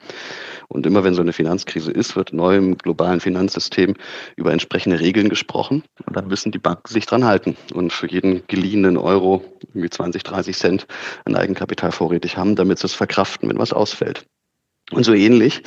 Und 0.69 0.87
immer 0.87 1.05
wenn 1.05 1.15
so 1.15 1.23
eine 1.23 1.33
Finanzkrise 1.33 1.91
ist, 1.91 2.17
wird 2.17 2.33
neu 2.33 2.57
im 2.57 2.79
globalen 2.79 3.21
Finanzsystem 3.21 3.95
über 4.37 4.53
entsprechende 4.53 5.01
Regeln 5.01 5.29
gesprochen. 5.29 5.83
Und 6.07 6.17
dann 6.17 6.29
müssen 6.29 6.53
die 6.53 6.59
Banken 6.59 6.93
sich 6.93 7.07
dran 7.07 7.25
halten 7.25 7.57
und 7.75 7.93
für 7.93 8.09
jeden 8.09 8.47
geliehenen 8.47 8.97
Euro 8.97 9.45
irgendwie 9.75 9.91
20, 9.91 10.23
30 10.23 10.57
Cent 10.57 10.87
an 11.25 11.35
Eigenkapital 11.35 11.93
vorrätig 11.93 12.37
haben, 12.37 12.55
damit 12.57 12.79
sie 12.79 12.87
es 12.87 12.95
verkraften, 12.95 13.49
wenn 13.49 13.59
was 13.59 13.73
ausfällt. 13.73 14.27
Und 14.93 15.05
so 15.05 15.15
ähnlich 15.15 15.63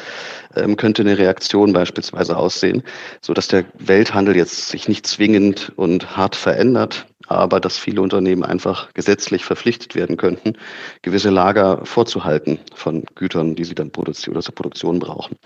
ähm, 0.55 0.77
könnte 0.77 1.01
eine 1.01 1.17
Reaktion 1.17 1.73
beispielsweise 1.73 2.37
aussehen, 2.37 2.83
so 3.21 3.33
dass 3.33 3.49
der 3.49 3.65
Welthandel 3.77 4.37
jetzt 4.37 4.69
sich 4.69 4.87
nicht 4.87 5.05
zwingend 5.05 5.73
und 5.75 6.15
hart 6.15 6.37
verändert, 6.37 7.05
aber 7.27 7.59
dass 7.59 7.77
viele 7.77 8.01
Unternehmen 8.01 8.43
einfach 8.43 8.93
gesetzlich 8.93 9.45
verpflichtet 9.45 9.95
werden 9.95 10.17
könnten, 10.17 10.53
gewisse 11.01 11.29
Lager 11.29 11.85
vorzuhalten 11.85 12.59
von 12.73 13.03
Gütern, 13.15 13.55
die 13.55 13.65
sie 13.65 13.75
dann 13.75 13.91
produzieren 13.91 14.35
oder 14.35 14.43
zur 14.43 14.55
Produktion 14.55 14.99
brauchen. 14.99 15.37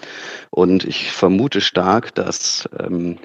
Und 0.52 0.86
ich 0.86 1.12
vermute 1.12 1.62
stark, 1.62 2.14
dass 2.16 2.70
ähm, 2.80 3.18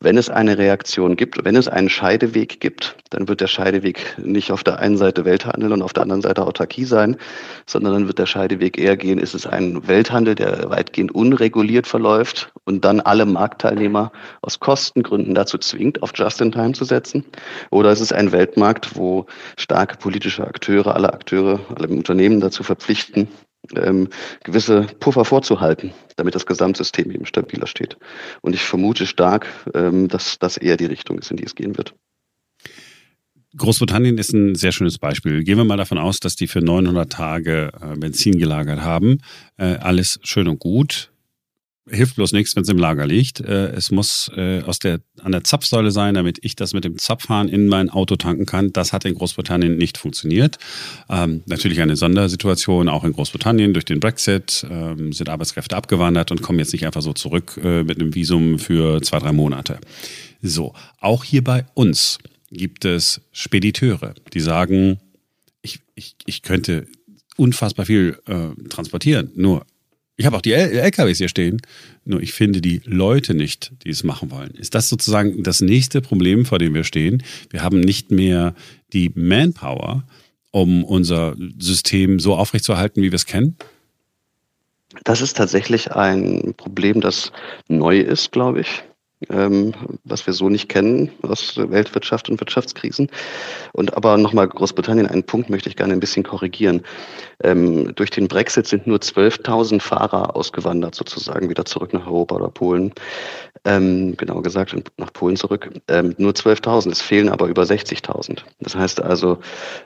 wenn 0.00 0.16
es 0.16 0.30
eine 0.30 0.58
Reaktion 0.58 1.16
gibt, 1.16 1.44
wenn 1.44 1.56
es 1.56 1.66
einen 1.66 1.88
Scheideweg 1.88 2.60
gibt, 2.60 2.96
dann 3.10 3.26
wird 3.26 3.40
der 3.40 3.48
Scheideweg 3.48 4.16
nicht 4.16 4.52
auf 4.52 4.62
der 4.62 4.78
einen 4.78 4.96
Seite 4.96 5.24
Welthandel 5.24 5.72
und 5.72 5.82
auf 5.82 5.92
der 5.92 6.04
anderen 6.04 6.22
Seite 6.22 6.46
Autarkie 6.46 6.84
sein, 6.84 7.16
sondern 7.66 7.94
dann 7.94 8.06
wird 8.06 8.20
der 8.20 8.26
Scheideweg 8.26 8.78
eher 8.78 8.96
gehen, 8.96 9.18
ist 9.18 9.34
es 9.34 9.44
ein 9.44 9.88
Welthandel, 9.88 10.36
der 10.36 10.70
weitgehend 10.70 11.12
unreguliert 11.12 11.88
verläuft 11.88 12.52
und 12.64 12.84
dann 12.84 13.00
alle 13.00 13.26
Marktteilnehmer 13.26 14.12
aus 14.40 14.60
Kostengründen 14.60 15.34
dazu 15.34 15.58
zwingt, 15.58 16.00
auf 16.00 16.12
Just-in-Time 16.14 16.74
zu 16.74 16.84
setzen? 16.84 17.24
Oder 17.70 17.87
ist 17.92 18.00
es 18.00 18.12
ein 18.12 18.32
Weltmarkt, 18.32 18.96
wo 18.96 19.26
starke 19.56 19.96
politische 19.96 20.46
Akteure, 20.46 20.94
alle 20.94 21.12
Akteure, 21.12 21.60
alle 21.74 21.88
Unternehmen 21.88 22.40
dazu 22.40 22.62
verpflichten, 22.62 23.28
ähm, 23.76 24.08
gewisse 24.44 24.82
Puffer 25.00 25.24
vorzuhalten, 25.24 25.92
damit 26.16 26.34
das 26.34 26.46
Gesamtsystem 26.46 27.10
eben 27.10 27.26
stabiler 27.26 27.66
steht. 27.66 27.96
Und 28.40 28.54
ich 28.54 28.62
vermute 28.62 29.06
stark, 29.06 29.46
ähm, 29.74 30.08
dass 30.08 30.38
das 30.38 30.56
eher 30.56 30.76
die 30.76 30.86
Richtung 30.86 31.18
ist, 31.18 31.30
in 31.30 31.36
die 31.36 31.44
es 31.44 31.54
gehen 31.54 31.76
wird. 31.76 31.94
Großbritannien 33.56 34.18
ist 34.18 34.32
ein 34.32 34.54
sehr 34.54 34.72
schönes 34.72 34.98
Beispiel. 34.98 35.42
Gehen 35.42 35.56
wir 35.56 35.64
mal 35.64 35.76
davon 35.76 35.98
aus, 35.98 36.20
dass 36.20 36.36
die 36.36 36.46
für 36.46 36.60
900 36.60 37.10
Tage 37.10 37.72
äh, 37.80 37.96
Benzin 37.98 38.38
gelagert 38.38 38.82
haben. 38.82 39.18
Äh, 39.56 39.76
alles 39.76 40.20
schön 40.22 40.48
und 40.48 40.58
gut 40.58 41.10
hilft 41.90 42.16
bloß 42.16 42.32
nichts, 42.32 42.54
wenn 42.56 42.62
es 42.62 42.68
im 42.68 42.78
Lager 42.78 43.06
liegt. 43.06 43.40
Äh, 43.40 43.68
es 43.72 43.90
muss 43.90 44.30
äh, 44.36 44.62
aus 44.62 44.78
der, 44.78 45.00
an 45.22 45.32
der 45.32 45.44
Zapfsäule 45.44 45.90
sein, 45.90 46.14
damit 46.14 46.38
ich 46.42 46.56
das 46.56 46.74
mit 46.74 46.84
dem 46.84 46.98
Zapfhahn 46.98 47.48
in 47.48 47.68
mein 47.68 47.90
Auto 47.90 48.16
tanken 48.16 48.46
kann. 48.46 48.72
Das 48.72 48.92
hat 48.92 49.04
in 49.04 49.14
Großbritannien 49.14 49.76
nicht 49.76 49.98
funktioniert. 49.98 50.58
Ähm, 51.08 51.42
natürlich 51.46 51.80
eine 51.80 51.96
Sondersituation, 51.96 52.88
auch 52.88 53.04
in 53.04 53.12
Großbritannien. 53.12 53.72
Durch 53.72 53.84
den 53.84 54.00
Brexit 54.00 54.66
ähm, 54.70 55.12
sind 55.12 55.28
Arbeitskräfte 55.28 55.76
abgewandert 55.76 56.30
und 56.30 56.42
kommen 56.42 56.58
jetzt 56.58 56.72
nicht 56.72 56.86
einfach 56.86 57.02
so 57.02 57.12
zurück 57.12 57.58
äh, 57.62 57.82
mit 57.82 58.00
einem 58.00 58.14
Visum 58.14 58.58
für 58.58 59.00
zwei, 59.02 59.18
drei 59.18 59.32
Monate. 59.32 59.78
So, 60.42 60.74
auch 61.00 61.24
hier 61.24 61.42
bei 61.42 61.66
uns 61.74 62.18
gibt 62.50 62.84
es 62.84 63.20
Spediteure, 63.32 64.14
die 64.32 64.40
sagen, 64.40 64.98
ich, 65.62 65.80
ich, 65.94 66.14
ich 66.26 66.42
könnte 66.42 66.86
unfassbar 67.36 67.86
viel 67.86 68.18
äh, 68.26 68.68
transportieren, 68.68 69.30
nur 69.34 69.64
ich 70.18 70.26
habe 70.26 70.36
auch 70.36 70.42
die 70.42 70.52
LKWs 70.52 71.18
hier 71.18 71.28
stehen, 71.28 71.62
nur 72.04 72.20
ich 72.20 72.32
finde 72.32 72.60
die 72.60 72.82
Leute 72.84 73.34
nicht, 73.34 73.72
die 73.84 73.90
es 73.90 74.02
machen 74.02 74.32
wollen. 74.32 74.50
Ist 74.50 74.74
das 74.74 74.88
sozusagen 74.88 75.44
das 75.44 75.60
nächste 75.60 76.00
Problem, 76.00 76.44
vor 76.44 76.58
dem 76.58 76.74
wir 76.74 76.82
stehen? 76.82 77.22
Wir 77.50 77.62
haben 77.62 77.78
nicht 77.78 78.10
mehr 78.10 78.54
die 78.92 79.12
Manpower, 79.14 80.02
um 80.50 80.82
unser 80.82 81.36
System 81.58 82.18
so 82.18 82.34
aufrechtzuerhalten, 82.34 83.00
wie 83.00 83.12
wir 83.12 83.16
es 83.16 83.26
kennen? 83.26 83.56
Das 85.04 85.20
ist 85.20 85.36
tatsächlich 85.36 85.92
ein 85.92 86.52
Problem, 86.56 87.00
das 87.00 87.30
neu 87.68 88.00
ist, 88.00 88.32
glaube 88.32 88.62
ich 88.62 88.82
ähm, 89.30 89.74
was 90.04 90.26
wir 90.26 90.32
so 90.32 90.48
nicht 90.48 90.68
kennen 90.68 91.10
aus 91.22 91.56
Weltwirtschaft 91.56 92.30
und 92.30 92.40
Wirtschaftskrisen. 92.40 93.08
Und 93.72 93.96
aber 93.96 94.16
nochmal 94.16 94.48
Großbritannien, 94.48 95.06
einen 95.06 95.24
Punkt 95.24 95.50
möchte 95.50 95.68
ich 95.68 95.76
gerne 95.76 95.92
ein 95.92 96.00
bisschen 96.00 96.22
korrigieren. 96.22 96.82
Ähm, 97.42 97.94
durch 97.94 98.10
den 98.10 98.28
Brexit 98.28 98.66
sind 98.66 98.86
nur 98.86 98.98
12.000 98.98 99.80
Fahrer 99.80 100.36
ausgewandert, 100.36 100.94
sozusagen 100.94 101.48
wieder 101.48 101.64
zurück 101.64 101.92
nach 101.92 102.06
Europa 102.06 102.36
oder 102.36 102.48
Polen. 102.48 102.92
Ähm, 103.64 104.16
genau 104.16 104.40
gesagt, 104.40 104.74
nach 104.98 105.12
Polen 105.12 105.36
zurück. 105.36 105.70
Ähm, 105.88 106.14
nur 106.18 106.32
12.000, 106.32 106.90
es 106.90 107.02
fehlen 107.02 107.28
aber 107.28 107.46
über 107.46 107.62
60.000. 107.62 108.40
Das 108.60 108.76
heißt 108.76 109.02
also, 109.02 109.38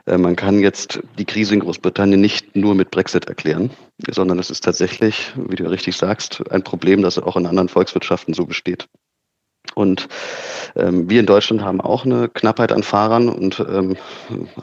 äh, 0.05 0.17
man 0.17 0.35
kann 0.35 0.59
jetzt 0.59 0.99
die 1.17 1.25
Krise 1.25 1.55
in 1.55 1.59
Großbritannien 1.59 2.21
nicht 2.21 2.55
nur 2.55 2.75
mit 2.75 2.91
Brexit 2.91 3.25
erklären, 3.25 3.71
sondern 4.09 4.39
es 4.39 4.49
ist 4.49 4.63
tatsächlich, 4.63 5.33
wie 5.35 5.55
du 5.55 5.69
richtig 5.69 5.95
sagst, 5.97 6.43
ein 6.51 6.63
Problem, 6.63 7.01
das 7.01 7.17
auch 7.17 7.35
in 7.35 7.45
anderen 7.45 7.69
Volkswirtschaften 7.69 8.33
so 8.33 8.45
besteht. 8.45 8.87
Und 9.75 10.07
ähm, 10.75 11.09
wir 11.09 11.19
in 11.19 11.25
Deutschland 11.25 11.61
haben 11.61 11.81
auch 11.81 12.05
eine 12.05 12.29
Knappheit 12.29 12.71
an 12.71 12.83
Fahrern 12.83 13.29
und 13.29 13.59
ähm, 13.59 13.97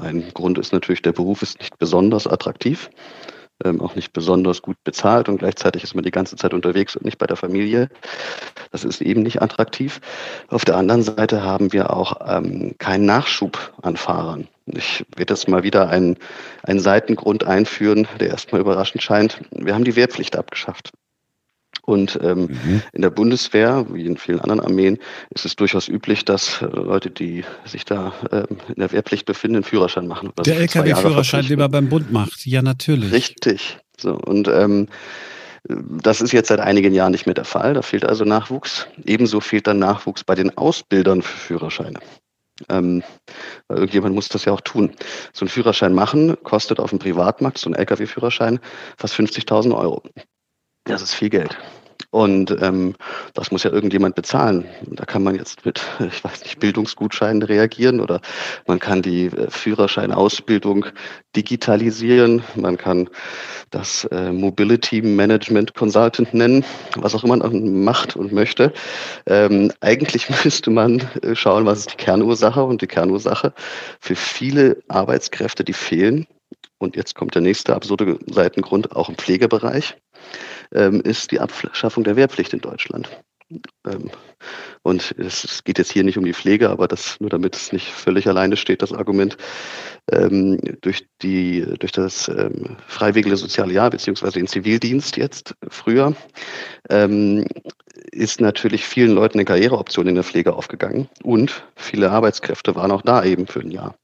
ein 0.00 0.28
Grund 0.35 0.59
ist 0.59 0.73
natürlich, 0.73 1.02
der 1.02 1.12
Beruf 1.12 1.42
ist 1.42 1.59
nicht 1.59 1.78
besonders 1.78 2.26
attraktiv, 2.26 2.90
ähm, 3.64 3.80
auch 3.80 3.97
nicht 3.97 4.12
besonders 4.12 4.62
gut 4.62 4.76
bezahlt 4.85 5.28
und 5.28 5.38
gleichzeitig 5.38 5.83
ist 5.83 5.95
man 5.95 6.04
die 6.04 6.11
ganze 6.11 6.37
Zeit 6.37 6.54
unterwegs 6.54 6.97
und 6.97 7.04
nicht 7.04 7.19
bei 7.19 7.26
der 7.26 7.37
Familie. 7.37 7.88
Das 8.71 8.85
ist 8.85 9.00
eben 9.00 9.23
nicht 9.23 9.42
attraktiv. 9.42 10.00
Auf 10.49 10.64
der 10.64 10.76
anderen 10.76 11.02
Seite 11.02 11.42
haben 11.42 11.73
wir 11.73 11.92
auch 11.92 12.21
ähm, 12.26 12.75
keinen 12.78 13.07
Nachschub 13.07 13.73
an 13.83 13.97
Fahrern. 13.97 14.49
Ich 14.66 15.04
werde 15.16 15.35
jetzt 15.35 15.49
mal 15.49 15.64
wieder 15.64 15.88
einen, 15.88 16.16
einen 16.62 16.80
Seitengrund 16.80 17.42
einführen, 17.45 18.07
der 18.21 18.28
erstmal 18.28 18.61
überraschend 18.61 19.02
scheint. 19.02 19.40
Wir 19.50 19.75
haben 19.75 19.85
die 19.85 19.97
Wehrpflicht 19.97 20.37
abgeschafft. 20.37 20.92
Und 21.90 22.20
ähm, 22.23 22.42
mhm. 22.42 22.82
in 22.92 23.02
der 23.02 23.11
Bundeswehr, 23.11 23.85
wie 23.90 24.06
in 24.06 24.16
vielen 24.16 24.40
anderen 24.40 24.61
Armeen, 24.61 24.99
ist 25.30 25.44
es 25.44 25.56
durchaus 25.56 25.88
üblich, 25.88 26.25
dass 26.25 26.62
äh, 26.62 26.66
Leute, 26.66 27.11
die 27.11 27.44
sich 27.64 27.85
da 27.85 28.12
ähm, 28.30 28.59
in 28.68 28.76
der 28.76 28.92
Wehrpflicht 28.92 29.26
befinden, 29.26 29.56
einen 29.56 29.64
Führerschein 29.64 30.06
machen. 30.06 30.30
der 30.47 30.56
LKW-Führerschein, 30.56 31.47
den 31.47 31.59
man 31.59 31.70
beim 31.70 31.88
Bund 31.88 32.12
macht, 32.12 32.47
ja 32.47 32.62
natürlich. 32.62 33.10
Richtig. 33.10 33.78
So, 33.99 34.15
und 34.15 34.47
ähm, 34.47 34.86
das 35.65 36.21
ist 36.21 36.32
jetzt 36.32 36.49
seit 36.49 36.60
einigen 36.60 36.95
Jahren 36.95 37.10
nicht 37.10 37.26
mehr 37.26 37.34
der 37.34 37.45
Fall. 37.45 37.75
Da 37.75 37.82
fehlt 37.82 38.04
also 38.04 38.25
Nachwuchs. 38.25 38.86
Ebenso 39.04 39.41
fehlt 39.41 39.67
dann 39.67 39.80
Nachwuchs 39.80 40.23
bei 40.23 40.36
den 40.36 40.56
Ausbildern 40.56 41.23
für 41.23 41.36
Führerscheine. 41.36 41.99
Ähm, 42.69 43.02
weil 43.67 43.78
irgendjemand 43.78 44.15
muss 44.15 44.28
das 44.28 44.45
ja 44.45 44.52
auch 44.52 44.60
tun. 44.60 44.93
So 45.32 45.43
einen 45.43 45.50
Führerschein 45.50 45.93
machen 45.93 46.36
kostet 46.45 46.78
auf 46.78 46.91
dem 46.91 47.00
Privatmarkt, 47.00 47.58
so 47.58 47.69
ein 47.69 47.75
Lkw-Führerschein, 47.75 48.60
fast 48.97 49.15
50.000 49.15 49.76
Euro. 49.76 50.04
Das 50.84 51.02
ist 51.02 51.15
viel 51.15 51.30
Geld. 51.30 51.58
Und 52.10 52.56
ähm, 52.60 52.95
das 53.34 53.50
muss 53.50 53.63
ja 53.63 53.71
irgendjemand 53.71 54.15
bezahlen. 54.15 54.65
Da 54.86 55.04
kann 55.04 55.23
man 55.23 55.34
jetzt 55.34 55.65
mit, 55.65 55.80
ich 56.00 56.25
weiß 56.25 56.43
nicht, 56.43 56.58
Bildungsgutscheinen 56.58 57.43
reagieren 57.43 58.00
oder 58.00 58.21
man 58.67 58.78
kann 58.78 59.02
die 59.02 59.26
äh, 59.26 59.50
Führerscheinausbildung 59.50 60.86
digitalisieren. 61.36 62.43
Man 62.54 62.76
kann 62.76 63.08
das 63.71 64.04
äh, 64.06 64.32
Mobility 64.32 65.02
Management 65.02 65.75
Consultant 65.75 66.34
nennen, 66.34 66.65
was 66.97 67.15
auch 67.15 67.25
immer 67.25 67.36
man 67.36 67.84
macht 67.84 68.17
und 68.17 68.32
möchte. 68.32 68.73
Ähm, 69.26 69.73
eigentlich 69.80 70.28
müsste 70.45 70.71
man 70.71 71.00
äh, 71.23 71.34
schauen, 71.34 71.67
was 71.67 71.80
ist 71.80 71.93
die 71.93 71.97
Kernursache 71.97 72.63
und 72.63 72.82
die 72.82 72.86
Kernursache 72.86 73.52
für 74.00 74.17
viele 74.17 74.82
Arbeitskräfte, 74.89 75.65
die 75.65 75.73
fehlen. 75.73 76.26
Und 76.78 76.97
jetzt 76.97 77.15
kommt 77.15 77.34
der 77.34 77.43
nächste 77.43 77.75
absurde 77.75 78.19
Seitengrund, 78.26 78.97
auch 78.97 79.08
im 79.10 79.17
Pflegebereich 79.17 79.97
ist 80.71 81.30
die 81.30 81.41
Abschaffung 81.41 82.04
der 82.04 82.17
Wehrpflicht 82.17 82.52
in 82.52 82.61
Deutschland. 82.61 83.09
Und 84.83 85.15
es, 85.19 85.63
geht 85.65 85.79
jetzt 85.79 85.93
hier 85.93 86.05
nicht 86.05 86.19
um 86.19 86.25
die 86.25 86.33
Pflege, 86.33 86.71
aber 86.71 86.89
das 86.89 87.21
nur 87.21 87.31
damit 87.31 87.57
es 87.57 87.73
nicht 87.73 87.89
völlig 87.93 88.26
alleine 88.29 88.57
steht, 88.57 88.83
das 88.83 88.93
Argument 88.93 89.37
ähm, 90.11 90.59
durch 90.81 91.07
die 91.23 91.67
durch 91.79 91.93
das 91.93 92.29
ähm, 92.29 92.76
freiwillige 92.87 93.37
soziale 93.37 93.73
Jahr 93.73 93.91
beziehungsweise 93.91 94.39
den 94.39 94.47
Zivildienst 94.47 95.17
jetzt 95.17 95.55
früher 95.69 96.15
ähm, 96.89 97.45
ist 98.13 98.41
natürlich 98.41 98.85
vielen 98.85 99.13
Leuten 99.13 99.39
eine 99.39 99.45
Karriereoption 99.45 100.07
in 100.07 100.15
der 100.15 100.25
Pflege 100.25 100.55
aufgegangen 100.55 101.09
und 101.23 101.65
viele 101.76 102.11
Arbeitskräfte 102.11 102.75
waren 102.75 102.91
auch 102.91 103.03
da 103.03 103.25
eben 103.25 103.47
für 103.47 103.61
ein 103.61 103.71
Jahr. 103.71 103.95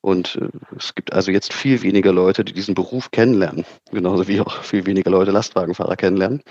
Und 0.00 0.36
äh, 0.36 0.48
es 0.76 0.94
gibt 0.94 1.12
also 1.12 1.30
jetzt 1.30 1.52
viel 1.52 1.82
weniger 1.82 2.12
Leute, 2.12 2.44
die 2.44 2.52
diesen 2.52 2.74
Beruf 2.74 3.10
kennenlernen, 3.10 3.64
genauso 3.90 4.28
wie 4.28 4.40
auch 4.40 4.62
viel 4.62 4.86
weniger 4.86 5.10
Leute 5.10 5.30
Lastwagenfahrer 5.30 5.96
kennenlernen. 5.96 6.42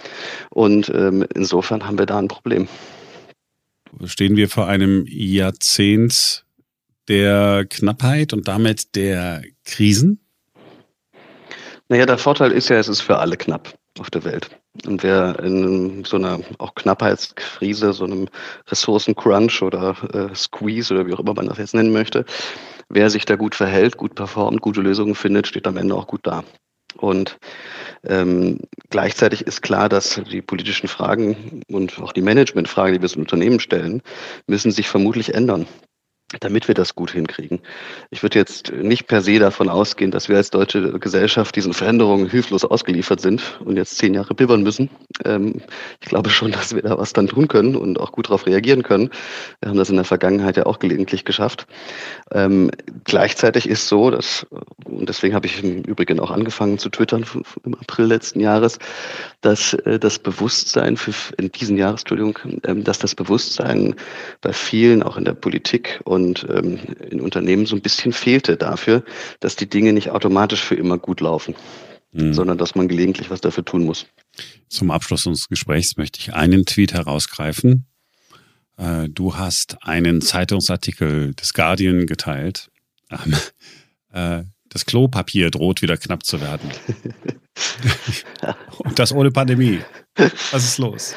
Und 0.49 0.89
ähm, 0.89 1.25
insofern 1.35 1.85
haben 1.85 1.97
wir 1.97 2.05
da 2.05 2.19
ein 2.19 2.27
Problem. 2.27 2.67
Stehen 4.05 4.35
wir 4.35 4.49
vor 4.49 4.67
einem 4.67 5.05
Jahrzehnt 5.07 6.45
der 7.07 7.65
Knappheit 7.69 8.33
und 8.33 8.47
damit 8.47 8.95
der 8.95 9.43
Krisen? 9.65 10.19
Naja, 11.89 12.05
der 12.05 12.17
Vorteil 12.17 12.51
ist 12.51 12.69
ja, 12.69 12.77
es 12.77 12.87
ist 12.87 13.01
für 13.01 13.19
alle 13.19 13.37
knapp 13.37 13.73
auf 13.99 14.09
der 14.09 14.23
Welt. 14.23 14.49
Und 14.87 15.03
wer 15.03 15.39
in 15.39 16.03
so 16.03 16.17
einer 16.17 16.39
auch 16.57 16.73
Knappheitskrise, 16.73 17.93
so 17.93 18.05
einem 18.05 18.27
Ressourcencrunch 18.67 19.61
oder 19.61 19.95
äh, 20.13 20.33
Squeeze 20.35 20.93
oder 20.93 21.05
wie 21.05 21.13
auch 21.13 21.19
immer 21.19 21.33
man 21.33 21.47
das 21.47 21.59
jetzt 21.59 21.75
nennen 21.75 21.93
möchte, 21.93 22.25
wer 22.89 23.09
sich 23.09 23.25
da 23.25 23.35
gut 23.35 23.53
verhält, 23.53 23.97
gut 23.97 24.15
performt, 24.15 24.61
gute 24.61 24.81
Lösungen 24.81 25.13
findet, 25.13 25.47
steht 25.47 25.67
am 25.67 25.77
Ende 25.77 25.93
auch 25.93 26.07
gut 26.07 26.21
da. 26.23 26.43
Und 26.97 27.37
ähm, 28.07 28.59
gleichzeitig 28.89 29.47
ist 29.47 29.61
klar, 29.61 29.89
dass 29.89 30.21
die 30.31 30.41
politischen 30.41 30.87
Fragen 30.87 31.61
und 31.67 31.99
auch 31.99 32.11
die 32.11 32.21
Managementfragen, 32.21 32.93
die 32.93 33.01
wir 33.01 33.09
so 33.09 33.19
Unternehmen 33.19 33.59
stellen, 33.59 34.01
müssen 34.47 34.71
sich 34.71 34.87
vermutlich 34.87 35.33
ändern 35.33 35.67
damit 36.39 36.67
wir 36.67 36.75
das 36.75 36.95
gut 36.95 37.11
hinkriegen. 37.11 37.59
Ich 38.09 38.23
würde 38.23 38.39
jetzt 38.39 38.71
nicht 38.71 39.07
per 39.07 39.21
se 39.21 39.39
davon 39.39 39.69
ausgehen, 39.69 40.11
dass 40.11 40.29
wir 40.29 40.37
als 40.37 40.49
deutsche 40.49 40.99
Gesellschaft 40.99 41.55
diesen 41.55 41.73
Veränderungen 41.73 42.29
hilflos 42.29 42.65
ausgeliefert 42.65 43.21
sind 43.21 43.59
und 43.63 43.77
jetzt 43.77 43.97
zehn 43.97 44.13
Jahre 44.13 44.33
bibbern 44.33 44.63
müssen. 44.63 44.89
Ähm, 45.25 45.61
ich 46.01 46.09
glaube 46.09 46.29
schon, 46.29 46.51
dass 46.51 46.75
wir 46.75 46.81
da 46.81 46.97
was 46.97 47.13
dann 47.13 47.27
tun 47.27 47.47
können 47.47 47.75
und 47.75 47.99
auch 47.99 48.11
gut 48.11 48.27
darauf 48.27 48.45
reagieren 48.45 48.83
können. 48.83 49.09
Wir 49.61 49.69
haben 49.69 49.77
das 49.77 49.89
in 49.89 49.95
der 49.95 50.05
Vergangenheit 50.05 50.57
ja 50.57 50.65
auch 50.65 50.79
gelegentlich 50.79 51.25
geschafft. 51.25 51.67
Ähm, 52.31 52.71
gleichzeitig 53.03 53.69
ist 53.69 53.87
so, 53.87 54.09
dass, 54.09 54.45
und 54.85 55.07
deswegen 55.09 55.35
habe 55.35 55.47
ich 55.47 55.63
im 55.63 55.83
Übrigen 55.83 56.19
auch 56.19 56.31
angefangen 56.31 56.77
zu 56.77 56.89
twittern 56.89 57.25
im 57.63 57.75
April 57.75 58.05
letzten 58.05 58.39
Jahres, 58.39 58.79
dass 59.41 59.73
äh, 59.73 59.99
das 59.99 60.19
Bewusstsein 60.19 60.97
für 60.97 61.13
in 61.37 61.51
diesen 61.51 61.77
Jahres, 61.77 62.01
Entschuldigung, 62.01 62.39
ähm, 62.65 62.83
dass 62.83 62.99
das 62.99 63.15
Bewusstsein 63.15 63.95
bei 64.41 64.53
vielen, 64.53 65.03
auch 65.03 65.17
in 65.17 65.25
der 65.25 65.33
Politik 65.33 66.01
und 66.05 66.22
und 66.23 66.45
ähm, 66.49 66.79
in 67.09 67.21
Unternehmen 67.21 67.65
so 67.65 67.75
ein 67.75 67.81
bisschen 67.81 68.13
fehlte 68.13 68.57
dafür, 68.57 69.03
dass 69.39 69.55
die 69.55 69.69
Dinge 69.69 69.93
nicht 69.93 70.09
automatisch 70.11 70.63
für 70.63 70.75
immer 70.75 70.97
gut 70.97 71.21
laufen, 71.21 71.55
mhm. 72.11 72.33
sondern 72.33 72.57
dass 72.57 72.75
man 72.75 72.87
gelegentlich 72.87 73.29
was 73.29 73.41
dafür 73.41 73.65
tun 73.65 73.83
muss. 73.83 74.05
Zum 74.69 74.91
Abschluss 74.91 75.25
unseres 75.25 75.49
Gesprächs 75.49 75.97
möchte 75.97 76.19
ich 76.19 76.33
einen 76.33 76.65
Tweet 76.65 76.93
herausgreifen. 76.93 77.85
Äh, 78.77 79.09
du 79.09 79.35
hast 79.35 79.77
einen 79.83 80.21
Zeitungsartikel 80.21 81.33
des 81.33 81.53
Guardian 81.53 82.05
geteilt. 82.05 82.69
Ähm, 83.11 83.35
äh, 84.11 84.43
das 84.69 84.85
Klopapier 84.85 85.51
droht 85.51 85.83
wieder 85.83 85.97
knapp 85.97 86.25
zu 86.25 86.41
werden. 86.41 86.71
Und 88.79 88.97
das 88.97 89.11
ohne 89.11 89.29
Pandemie. 89.29 89.81
Was 90.15 90.63
ist 90.63 90.77
los? 90.77 91.15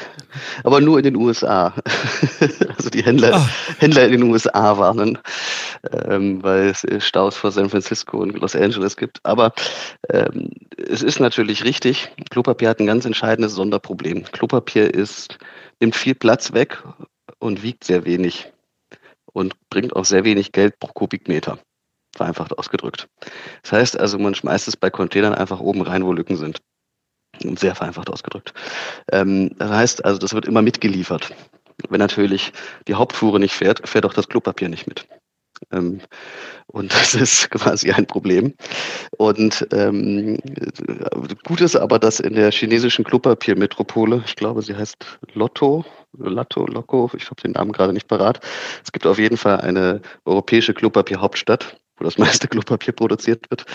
Aber 0.63 0.81
nur 0.81 0.97
in 0.97 1.03
den 1.03 1.15
USA. 1.15 1.73
Also 2.77 2.91
die 2.91 3.03
Händler, 3.03 3.33
ah. 3.33 3.49
Händler 3.79 4.05
in 4.05 4.11
den 4.11 4.23
USA 4.23 4.77
warnen, 4.77 5.17
ähm, 6.05 6.43
weil 6.43 6.67
es 6.67 6.85
Staus 7.03 7.35
vor 7.35 7.51
San 7.51 7.69
Francisco 7.69 8.19
und 8.19 8.39
Los 8.39 8.55
Angeles 8.55 8.95
gibt. 8.95 9.19
Aber 9.23 9.51
ähm, 10.09 10.51
es 10.77 11.01
ist 11.01 11.19
natürlich 11.19 11.63
richtig, 11.63 12.09
Klopapier 12.29 12.69
hat 12.69 12.79
ein 12.79 12.85
ganz 12.85 13.05
entscheidendes 13.05 13.53
Sonderproblem. 13.53 14.25
Klopapier 14.25 14.93
ist, 14.93 15.39
nimmt 15.79 15.95
viel 15.95 16.13
Platz 16.13 16.53
weg 16.53 16.83
und 17.39 17.63
wiegt 17.63 17.83
sehr 17.83 18.05
wenig 18.05 18.51
und 19.33 19.55
bringt 19.71 19.95
auch 19.95 20.05
sehr 20.05 20.23
wenig 20.23 20.51
Geld 20.51 20.79
pro 20.79 20.87
Kubikmeter 20.87 21.57
vereinfacht 22.15 22.57
ausgedrückt. 22.57 23.07
Das 23.63 23.71
heißt 23.71 23.99
also, 23.99 24.19
man 24.19 24.35
schmeißt 24.35 24.67
es 24.67 24.77
bei 24.77 24.89
Containern 24.89 25.33
einfach 25.33 25.59
oben 25.59 25.81
rein, 25.81 26.05
wo 26.05 26.11
Lücken 26.11 26.37
sind. 26.37 26.61
Sehr 27.57 27.75
vereinfacht 27.75 28.09
ausgedrückt. 28.09 28.53
Ähm, 29.11 29.51
das 29.57 29.71
heißt 29.71 30.05
also, 30.05 30.19
das 30.19 30.33
wird 30.33 30.45
immer 30.45 30.61
mitgeliefert. 30.61 31.33
Wenn 31.89 31.99
natürlich 31.99 32.51
die 32.87 32.95
Hauptfuhre 32.95 33.39
nicht 33.39 33.53
fährt, 33.53 33.87
fährt 33.87 34.05
auch 34.05 34.13
das 34.13 34.27
Klopapier 34.27 34.69
nicht 34.69 34.87
mit. 34.87 35.07
Ähm, 35.71 36.01
und 36.67 36.93
das 36.93 37.15
ist 37.15 37.49
quasi 37.51 37.91
ein 37.91 38.05
Problem. 38.05 38.53
Und 39.17 39.67
ähm, 39.71 40.37
gut 41.45 41.61
ist 41.61 41.75
aber, 41.75 41.99
dass 41.99 42.19
in 42.19 42.33
der 42.33 42.51
chinesischen 42.51 43.05
Klopapiermetropole, 43.05 44.23
ich 44.25 44.35
glaube, 44.35 44.61
sie 44.61 44.75
heißt 44.75 45.19
Lotto, 45.33 45.85
Lotto, 46.17 46.65
Loco, 46.65 47.11
ich 47.15 47.25
habe 47.29 47.41
den 47.41 47.51
Namen 47.51 47.71
gerade 47.71 47.93
nicht 47.93 48.07
parat. 48.07 48.39
Es 48.83 48.91
gibt 48.91 49.05
auf 49.05 49.19
jeden 49.19 49.37
Fall 49.37 49.61
eine 49.61 50.01
europäische 50.25 50.73
Klopapierhauptstadt 50.73 51.77
wo 51.97 52.03
das 52.03 52.17
meiste 52.17 52.47
Klopapier 52.47 52.93
produziert 52.93 53.49
wird. 53.49 53.65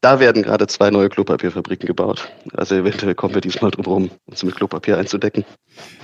Da 0.00 0.20
werden 0.20 0.42
gerade 0.42 0.66
zwei 0.66 0.90
neue 0.90 1.08
Klopapierfabriken 1.08 1.86
gebaut. 1.86 2.28
Also 2.52 2.74
eventuell 2.74 3.14
kommen 3.14 3.34
wir 3.34 3.40
diesmal 3.40 3.70
drum 3.70 3.84
herum, 3.84 4.10
uns 4.26 4.42
mit 4.42 4.56
Klopapier 4.56 4.98
einzudecken. 4.98 5.44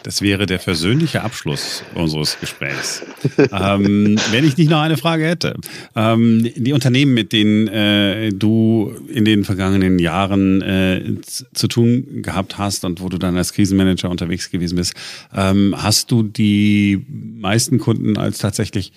Das 0.02 0.22
wäre 0.22 0.46
der 0.46 0.60
versöhnliche 0.60 1.22
Abschluss 1.22 1.82
unseres 1.94 2.38
Gesprächs. 2.40 3.02
ähm, 3.38 4.18
wenn 4.30 4.46
ich 4.46 4.56
nicht 4.56 4.70
noch 4.70 4.80
eine 4.80 4.96
Frage 4.96 5.26
hätte. 5.26 5.56
Ähm, 5.94 6.50
die 6.54 6.72
Unternehmen, 6.72 7.14
mit 7.14 7.32
denen 7.32 7.68
äh, 7.68 8.30
du 8.30 8.94
in 9.08 9.24
den 9.24 9.44
vergangenen 9.44 9.98
Jahren 9.98 10.62
äh, 10.62 11.20
zu 11.22 11.68
tun 11.68 12.22
gehabt 12.22 12.58
hast 12.58 12.84
und 12.84 13.00
wo 13.00 13.08
du 13.08 13.18
dann 13.18 13.36
als 13.36 13.52
Krisenmanager 13.52 14.08
unterwegs 14.08 14.50
gewesen 14.50 14.76
bist, 14.76 14.94
ähm, 15.34 15.74
hast 15.76 16.10
du 16.10 16.22
die 16.22 17.04
meisten 17.08 17.78
Kunden 17.78 18.16
als 18.16 18.38
tatsächlich 18.38 18.92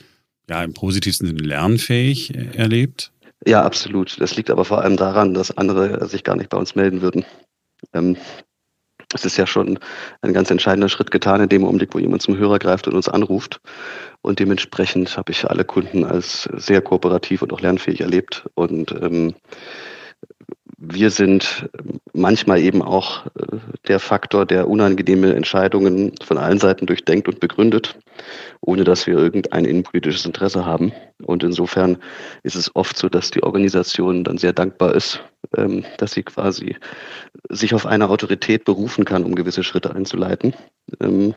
ja, 0.49 0.63
im 0.63 0.73
positivsten 0.73 1.27
Sinne 1.27 1.41
lernfähig 1.41 2.35
äh, 2.35 2.57
erlebt? 2.57 3.12
Ja, 3.45 3.63
absolut. 3.63 4.19
Das 4.19 4.35
liegt 4.35 4.49
aber 4.49 4.65
vor 4.65 4.81
allem 4.81 4.97
daran, 4.97 5.33
dass 5.33 5.55
andere 5.57 6.07
sich 6.07 6.23
gar 6.23 6.35
nicht 6.35 6.49
bei 6.49 6.57
uns 6.57 6.75
melden 6.75 7.01
würden. 7.01 7.23
Ähm, 7.93 8.17
es 9.13 9.25
ist 9.25 9.38
ja 9.38 9.47
schon 9.47 9.79
ein 10.21 10.33
ganz 10.33 10.51
entscheidender 10.51 10.89
Schritt 10.89 11.09
getan 11.09 11.41
in 11.41 11.49
dem 11.49 11.65
Augenblick, 11.65 11.95
wo 11.95 11.99
jemand 11.99 12.21
zum 12.21 12.38
Hörer 12.38 12.59
greift 12.59 12.88
und 12.88 12.95
uns 12.95 13.09
anruft. 13.09 13.59
Und 14.21 14.39
dementsprechend 14.39 15.17
habe 15.17 15.31
ich 15.31 15.49
alle 15.49 15.65
Kunden 15.65 16.03
als 16.03 16.43
sehr 16.53 16.81
kooperativ 16.81 17.41
und 17.41 17.51
auch 17.51 17.62
lernfähig 17.62 18.01
erlebt. 18.01 18.47
Und 18.53 18.91
ähm, 18.91 19.33
wir 20.81 21.11
sind 21.11 21.69
manchmal 22.13 22.59
eben 22.59 22.81
auch 22.81 23.25
äh, 23.25 23.57
der 23.87 23.99
Faktor, 23.99 24.45
der 24.45 24.67
unangenehme 24.67 25.33
Entscheidungen 25.35 26.13
von 26.23 26.37
allen 26.37 26.59
Seiten 26.59 26.85
durchdenkt 26.85 27.27
und 27.27 27.39
begründet, 27.39 27.99
ohne 28.61 28.85
dass 28.85 29.05
wir 29.05 29.17
irgendein 29.17 29.65
innenpolitisches 29.65 30.25
Interesse 30.25 30.65
haben. 30.65 30.93
Und 31.23 31.43
insofern 31.43 31.97
ist 32.43 32.55
es 32.55 32.73
oft 32.75 32.97
so, 32.97 33.09
dass 33.09 33.31
die 33.31 33.43
Organisation 33.43 34.23
dann 34.23 34.37
sehr 34.37 34.53
dankbar 34.53 34.95
ist, 34.95 35.21
ähm, 35.57 35.83
dass 35.97 36.13
sie 36.13 36.23
quasi 36.23 36.77
sich 37.49 37.73
auf 37.73 37.85
eine 37.85 38.09
Autorität 38.09 38.63
berufen 38.63 39.03
kann, 39.03 39.25
um 39.25 39.35
gewisse 39.35 39.63
Schritte 39.63 39.93
einzuleiten. 39.93 40.53
Ähm, 41.01 41.35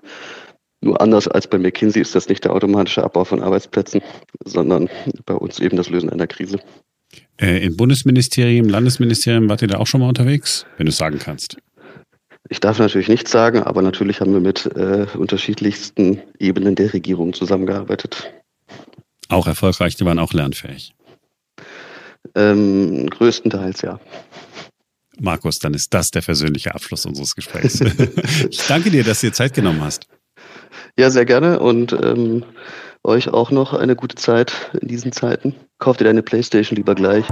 nur 0.84 1.00
anders 1.00 1.28
als 1.28 1.46
bei 1.46 1.58
McKinsey 1.58 2.00
ist 2.00 2.14
das 2.14 2.28
nicht 2.28 2.44
der 2.44 2.52
automatische 2.52 3.04
Abbau 3.04 3.24
von 3.24 3.42
Arbeitsplätzen, 3.42 4.02
sondern 4.44 4.88
bei 5.26 5.34
uns 5.34 5.58
eben 5.60 5.76
das 5.76 5.90
Lösen 5.90 6.10
einer 6.10 6.26
Krise. 6.26 6.58
Äh, 7.40 7.64
in 7.64 7.76
Bundesministerien, 7.76 8.68
Landesministerien 8.68 9.48
wart 9.48 9.62
ihr 9.62 9.68
da 9.68 9.78
auch 9.78 9.86
schon 9.86 10.00
mal 10.00 10.08
unterwegs, 10.08 10.66
wenn 10.76 10.86
du 10.86 10.90
es 10.90 10.98
sagen 10.98 11.18
kannst? 11.18 11.56
Ich 12.48 12.60
darf 12.60 12.78
natürlich 12.78 13.08
nichts 13.08 13.30
sagen, 13.30 13.62
aber 13.62 13.82
natürlich 13.82 14.20
haben 14.20 14.32
wir 14.32 14.40
mit 14.40 14.66
äh, 14.66 15.06
unterschiedlichsten 15.16 16.20
Ebenen 16.38 16.74
der 16.74 16.92
Regierung 16.92 17.32
zusammengearbeitet. 17.32 18.30
Auch 19.28 19.46
erfolgreich, 19.46 19.96
die 19.96 20.04
waren 20.04 20.18
auch 20.18 20.32
lernfähig. 20.32 20.94
Ähm, 22.34 23.08
größtenteils 23.08 23.82
ja. 23.82 24.00
Markus, 25.18 25.58
dann 25.58 25.74
ist 25.74 25.94
das 25.94 26.10
der 26.10 26.22
versöhnliche 26.22 26.74
Abschluss 26.74 27.06
unseres 27.06 27.34
Gesprächs. 27.34 27.80
ich 28.50 28.66
danke 28.66 28.90
dir, 28.90 29.04
dass 29.04 29.20
du 29.20 29.28
dir 29.28 29.32
Zeit 29.32 29.54
genommen 29.54 29.82
hast. 29.82 30.06
Ja, 30.98 31.10
sehr 31.10 31.24
gerne 31.24 31.60
und 31.60 31.92
ähm, 31.92 32.44
euch 33.04 33.28
auch 33.28 33.50
noch 33.50 33.72
eine 33.72 33.96
gute 33.96 34.16
Zeit 34.16 34.70
in 34.80 34.88
diesen 34.88 35.12
Zeiten. 35.12 35.54
Kauft 35.78 36.00
ihr 36.00 36.04
deine 36.04 36.22
Playstation 36.22 36.76
lieber 36.76 36.94
gleich. 36.94 37.26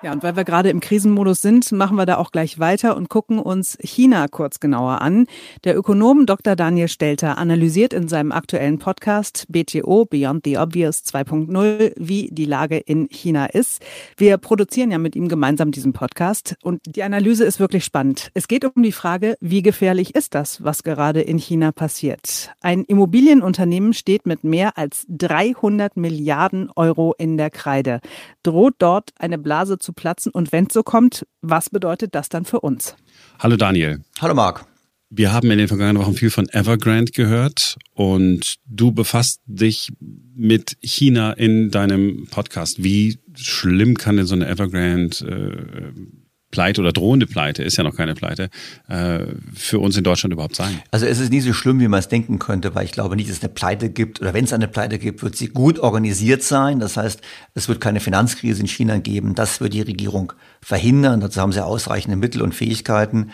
Ja, 0.00 0.12
und 0.12 0.22
weil 0.22 0.36
wir 0.36 0.44
gerade 0.44 0.70
im 0.70 0.78
Krisenmodus 0.78 1.42
sind, 1.42 1.72
machen 1.72 1.96
wir 1.96 2.06
da 2.06 2.18
auch 2.18 2.30
gleich 2.30 2.60
weiter 2.60 2.96
und 2.96 3.08
gucken 3.08 3.40
uns 3.40 3.76
China 3.80 4.28
kurz 4.28 4.60
genauer 4.60 5.00
an. 5.02 5.26
Der 5.64 5.76
Ökonom 5.76 6.24
Dr. 6.24 6.54
Daniel 6.54 6.86
Stelter 6.86 7.36
analysiert 7.36 7.92
in 7.92 8.06
seinem 8.06 8.30
aktuellen 8.30 8.78
Podcast 8.78 9.46
BTO 9.48 10.04
Beyond 10.04 10.42
the 10.44 10.56
Obvious 10.56 11.02
2.0, 11.04 11.94
wie 11.96 12.28
die 12.30 12.44
Lage 12.44 12.78
in 12.78 13.08
China 13.10 13.46
ist. 13.46 13.82
Wir 14.16 14.38
produzieren 14.38 14.92
ja 14.92 14.98
mit 14.98 15.16
ihm 15.16 15.26
gemeinsam 15.26 15.72
diesen 15.72 15.92
Podcast 15.92 16.54
und 16.62 16.80
die 16.86 17.02
Analyse 17.02 17.44
ist 17.44 17.58
wirklich 17.58 17.84
spannend. 17.84 18.30
Es 18.34 18.46
geht 18.46 18.64
um 18.64 18.80
die 18.84 18.92
Frage, 18.92 19.36
wie 19.40 19.62
gefährlich 19.62 20.14
ist 20.14 20.36
das, 20.36 20.62
was 20.62 20.84
gerade 20.84 21.22
in 21.22 21.38
China 21.38 21.72
passiert? 21.72 22.52
Ein 22.60 22.84
Immobilienunternehmen 22.84 23.92
steht 23.94 24.26
mit 24.26 24.44
mehr 24.44 24.78
als 24.78 25.06
300 25.08 25.96
Milliarden 25.96 26.70
Euro 26.76 27.16
in 27.18 27.36
der 27.36 27.50
Kreide. 27.50 28.00
Droht 28.44 28.76
dort 28.78 29.10
eine 29.18 29.38
Blase 29.38 29.78
zu 29.78 29.87
zu 29.88 29.94
platzen? 29.94 30.30
Und 30.32 30.52
wenn 30.52 30.66
es 30.66 30.74
so 30.74 30.82
kommt, 30.82 31.26
was 31.40 31.70
bedeutet 31.70 32.14
das 32.14 32.28
dann 32.28 32.44
für 32.44 32.60
uns? 32.60 32.94
Hallo 33.38 33.56
Daniel. 33.56 34.02
Hallo 34.20 34.34
Marc. 34.34 34.66
Wir 35.10 35.32
haben 35.32 35.50
in 35.50 35.56
den 35.56 35.68
vergangenen 35.68 36.02
Wochen 36.02 36.12
viel 36.12 36.28
von 36.28 36.46
Evergrande 36.50 37.12
gehört 37.12 37.78
und 37.94 38.56
du 38.66 38.92
befasst 38.92 39.40
dich 39.46 39.90
mit 40.34 40.76
China 40.82 41.32
in 41.32 41.70
deinem 41.70 42.26
Podcast. 42.30 42.84
Wie 42.84 43.18
schlimm 43.34 43.96
kann 43.96 44.18
denn 44.18 44.26
so 44.26 44.34
eine 44.34 44.46
Evergrande 44.46 45.16
äh, 45.26 46.00
Pleite 46.50 46.80
oder 46.80 46.92
drohende 46.92 47.26
Pleite, 47.26 47.62
ist 47.62 47.76
ja 47.76 47.84
noch 47.84 47.94
keine 47.94 48.14
Pleite, 48.14 48.48
äh, 48.88 49.20
für 49.54 49.80
uns 49.80 49.96
in 49.98 50.04
Deutschland 50.04 50.32
überhaupt 50.32 50.56
sein? 50.56 50.80
Also 50.90 51.04
es 51.04 51.20
ist 51.20 51.30
nie 51.30 51.40
so 51.40 51.52
schlimm, 51.52 51.78
wie 51.78 51.88
man 51.88 52.00
es 52.00 52.08
denken 52.08 52.38
könnte, 52.38 52.74
weil 52.74 52.86
ich 52.86 52.92
glaube 52.92 53.16
nicht, 53.16 53.28
dass 53.28 53.36
es 53.36 53.42
eine 53.42 53.52
Pleite 53.52 53.90
gibt 53.90 54.20
oder 54.22 54.32
wenn 54.32 54.44
es 54.44 54.52
eine 54.54 54.66
Pleite 54.66 54.98
gibt, 54.98 55.22
wird 55.22 55.36
sie 55.36 55.48
gut 55.48 55.78
organisiert 55.78 56.42
sein. 56.42 56.80
Das 56.80 56.96
heißt, 56.96 57.20
es 57.54 57.68
wird 57.68 57.80
keine 57.80 58.00
Finanzkrise 58.00 58.62
in 58.62 58.66
China 58.66 58.98
geben. 58.98 59.34
Das 59.34 59.60
wird 59.60 59.74
die 59.74 59.82
Regierung 59.82 60.32
verhindern. 60.62 61.20
Dazu 61.20 61.40
haben 61.40 61.52
sie 61.52 61.64
ausreichende 61.64 62.16
Mittel 62.16 62.40
und 62.40 62.54
Fähigkeiten. 62.54 63.30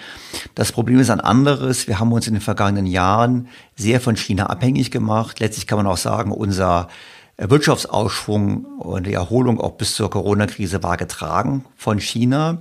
Das 0.57 0.72
Problem 0.72 0.98
ist 0.98 1.11
ein 1.11 1.20
anderes. 1.20 1.87
Wir 1.87 2.00
haben 2.00 2.12
uns 2.12 2.27
in 2.27 2.35
den 2.35 2.42
vergangenen 2.42 2.87
Jahren 2.87 3.48
sehr 3.77 4.00
von 4.00 4.16
China 4.16 4.46
abhängig 4.46 4.90
gemacht. 4.90 5.38
Letztlich 5.38 5.68
kann 5.68 5.79
man 5.79 5.87
auch 5.87 5.98
sagen, 5.98 6.33
unser 6.33 6.88
Wirtschaftsausschwung 7.37 8.64
und 8.64 9.07
die 9.07 9.14
Erholung 9.14 9.61
auch 9.61 9.72
bis 9.72 9.94
zur 9.94 10.11
Corona-Krise 10.11 10.83
war 10.83 10.96
getragen 10.96 11.64
von 11.77 11.98
China. 12.00 12.59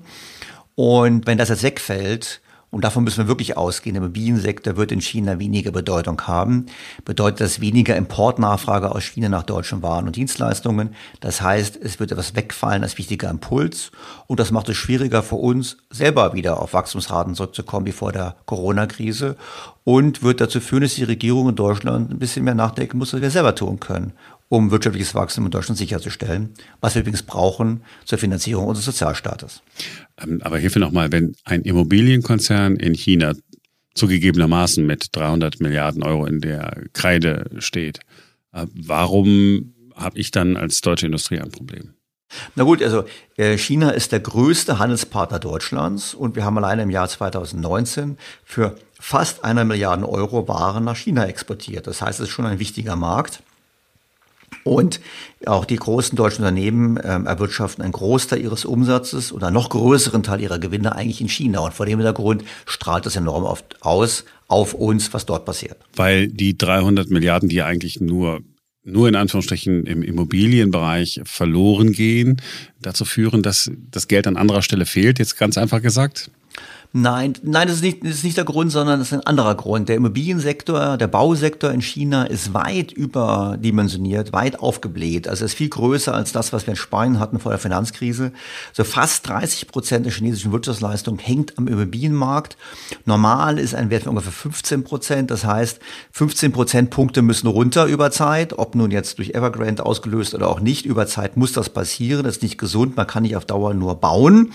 Und 0.76 1.28
wenn 1.28 1.38
das 1.38 1.50
jetzt 1.50 1.64
wegfällt, 1.64 2.42
und 2.74 2.84
davon 2.84 3.04
müssen 3.04 3.20
wir 3.20 3.28
wirklich 3.28 3.56
ausgehen, 3.56 3.94
der 3.94 4.02
Immobiliensektor 4.02 4.78
wird 4.78 4.92
in 4.92 5.00
China 5.00 5.38
weniger 5.38 5.70
Bedeutung 5.70 6.20
haben, 6.22 6.66
bedeutet 7.06 7.42
das 7.42 7.62
weniger 7.62 7.96
Importnachfrage 7.96 8.92
aus 8.92 9.04
China 9.04 9.30
nach 9.30 9.44
deutschen 9.44 9.84
Waren 9.84 10.08
und 10.08 10.16
Dienstleistungen. 10.16 10.96
Das 11.20 11.40
heißt, 11.44 11.78
es 11.80 12.00
wird 12.00 12.12
etwas 12.12 12.36
wegfallen 12.36 12.82
als 12.82 12.98
wichtiger 12.98 13.30
Impuls. 13.30 13.92
Und 14.26 14.40
das 14.40 14.50
macht 14.50 14.70
es 14.70 14.78
schwieriger 14.78 15.22
für 15.22 15.36
uns, 15.36 15.78
selber 15.92 16.34
wieder 16.34 16.60
auf 16.60 16.74
Wachstumsraten 16.74 17.36
zurückzukommen 17.36 17.86
wie 17.86 17.92
vor 17.92 18.12
der 18.12 18.38
Corona-Krise. 18.48 19.36
Und 19.84 20.24
wird 20.24 20.42
dazu 20.42 20.60
führen, 20.60 20.82
dass 20.82 20.96
die 20.96 21.04
Regierung 21.04 21.50
in 21.50 21.56
Deutschland 21.56 22.10
ein 22.10 22.18
bisschen 22.18 22.44
mehr 22.44 22.56
nachdenken 22.56 22.98
muss, 22.98 23.14
was 23.14 23.22
wir 23.22 23.30
selber 23.30 23.54
tun 23.54 23.80
können 23.80 24.14
um 24.54 24.70
wirtschaftliches 24.70 25.16
Wachstum 25.16 25.46
in 25.46 25.52
Deutschland 25.52 25.80
sicherzustellen, 25.80 26.54
was 26.80 26.94
wir 26.94 27.02
übrigens 27.02 27.24
brauchen 27.24 27.82
zur 28.06 28.20
Finanzierung 28.20 28.68
unseres 28.68 28.86
Sozialstaates. 28.86 29.64
Ähm, 30.22 30.42
aber 30.44 30.60
hierfür 30.60 30.80
nochmal, 30.80 31.12
wenn 31.12 31.36
ein 31.44 31.64
Immobilienkonzern 31.64 32.76
in 32.76 32.94
China 32.94 33.34
zugegebenermaßen 33.96 34.86
mit 34.86 35.08
300 35.14 35.60
Milliarden 35.60 36.04
Euro 36.04 36.28
in 36.28 36.40
der 36.40 36.84
Kreide 36.94 37.50
steht, 37.58 38.02
äh, 38.52 38.68
warum 38.76 39.74
habe 39.96 40.20
ich 40.20 40.30
dann 40.30 40.56
als 40.56 40.82
deutsche 40.82 41.08
Industrie 41.08 41.40
ein 41.40 41.50
Problem? 41.50 41.96
Na 42.54 42.64
gut, 42.64 42.84
also 42.84 43.06
äh, 43.38 43.58
China 43.58 43.90
ist 43.90 44.12
der 44.12 44.20
größte 44.20 44.78
Handelspartner 44.78 45.40
Deutschlands 45.40 46.14
und 46.14 46.36
wir 46.36 46.46
haben 46.46 46.60
alleine 46.60 46.84
im 46.84 46.92
Jahr 46.92 47.10
2019 47.10 48.20
für 48.44 48.76
fast 49.00 49.44
einer 49.44 49.66
Milliarde 49.66 50.08
Euro 50.08 50.48
Waren 50.48 50.84
nach 50.84 50.98
China 50.98 51.26
exportiert. 51.26 51.88
Das 51.88 52.04
heißt, 52.04 52.20
es 52.20 52.30
ist 52.30 52.34
schon 52.36 52.46
ein 52.46 52.60
wichtiger 52.60 52.96
Markt. 52.96 53.42
Und 54.64 55.02
auch 55.46 55.66
die 55.66 55.76
großen 55.76 56.16
deutschen 56.16 56.44
Unternehmen 56.44 57.00
ähm, 57.04 57.26
erwirtschaften 57.26 57.84
einen 57.84 57.92
Großteil 57.92 58.42
ihres 58.42 58.66
Umsatzes 58.66 59.34
oder 59.34 59.52
noch 59.52 59.70
größeren 59.70 60.24
Teil 60.24 60.42
ihrer 60.42 60.60
Gewinne 60.60 60.96
eigentlich 60.96 61.22
in 61.22 61.30
China. 61.30 61.60
Und 61.60 61.74
vor 61.74 61.86
dem 61.86 62.00
Hintergrund 62.00 62.44
strahlt 62.66 63.06
das 63.06 63.16
enorm 63.16 63.44
oft 63.44 63.78
aus 63.82 64.26
auf 64.48 64.74
uns, 64.74 65.14
was 65.14 65.26
dort 65.26 65.46
passiert. 65.46 65.78
Weil 65.96 66.28
die 66.28 66.58
300 66.58 67.10
Milliarden, 67.10 67.50
die 67.50 67.62
eigentlich 67.62 68.00
nur 68.00 68.42
nur 68.86 69.08
in 69.08 69.16
Anführungsstrichen 69.16 69.86
im 69.86 70.04
Immobilienbereich 70.04 71.22
verloren 71.24 71.94
gehen, 71.94 72.42
dazu 72.82 73.06
führen, 73.06 73.42
dass 73.42 73.72
das 73.92 74.10
Geld 74.10 74.28
an 74.28 74.36
anderer 74.36 74.62
Stelle 74.62 74.86
fehlt, 74.86 75.20
jetzt 75.20 75.38
ganz 75.38 75.58
einfach 75.58 75.82
gesagt? 75.82 76.30
Nein, 76.96 77.34
nein, 77.42 77.68
das 77.68 77.78
ist 77.78 77.82
nicht, 77.82 78.04
das 78.04 78.12
ist 78.12 78.24
nicht 78.24 78.38
der 78.38 78.44
Grund, 78.44 78.72
sondern 78.72 79.00
das 79.00 79.08
ist 79.08 79.16
ein 79.16 79.26
anderer 79.26 79.56
Grund. 79.56 79.90
Der 79.90 79.96
Immobiliensektor, 79.96 80.96
der 80.96 81.08
Bausektor 81.08 81.72
in 81.72 81.82
China 81.82 82.26
ist 82.26 82.54
weit 82.54 82.92
überdimensioniert, 82.92 84.32
weit 84.32 84.60
aufgebläht. 84.60 85.28
Also 85.28 85.44
ist 85.44 85.56
viel 85.56 85.70
größer 85.70 86.14
als 86.14 86.34
das, 86.34 86.54
was 86.54 86.68
wir 86.68 86.74
in 86.74 86.76
Spanien 86.76 87.20
hatten 87.20 87.40
vor 87.40 87.52
der 87.52 87.58
Finanzkrise. 87.58 88.32
So 88.74 88.84
fast 88.84 89.28
30 89.28 89.70
Prozent 89.70 90.06
der 90.06 90.14
chinesischen 90.14 90.52
Wirtschaftsleistung 90.52 91.18
hängt 91.18 91.58
am 91.58 91.68
Immobilienmarkt. 91.68 92.58
Normal 93.06 93.58
ist 93.58 93.74
ein 93.74 93.90
Wert 93.90 94.04
von 94.04 94.12
ungefähr 94.12 94.32
15 94.32 94.84
Prozent. 94.84 95.32
Das 95.32 95.46
heißt, 95.46 95.80
15 96.12 96.52
Prozentpunkte 96.52 97.24
müssen 97.24 97.48
runter 97.48 97.88
über 97.88 98.12
Zeit. 98.12 98.60
Ob 98.60 98.76
nun 98.76 98.92
jetzt 98.92 99.18
durch 99.18 99.32
Evergrande 99.32 99.84
ausgelöst 99.84 100.36
oder 100.36 100.48
auch 100.48 100.60
nicht, 100.60 100.86
über 100.86 101.08
Zeit 101.08 101.38
muss 101.38 101.54
das 101.54 101.70
passieren. 101.70 102.24
Das 102.24 102.36
ist 102.36 102.44
nicht 102.44 102.60
gesund. 102.60 102.96
Man 102.96 103.08
kann 103.08 103.24
nicht 103.24 103.36
auf 103.36 103.46
Dauer 103.46 103.74
nur 103.74 103.96
bauen 103.96 104.54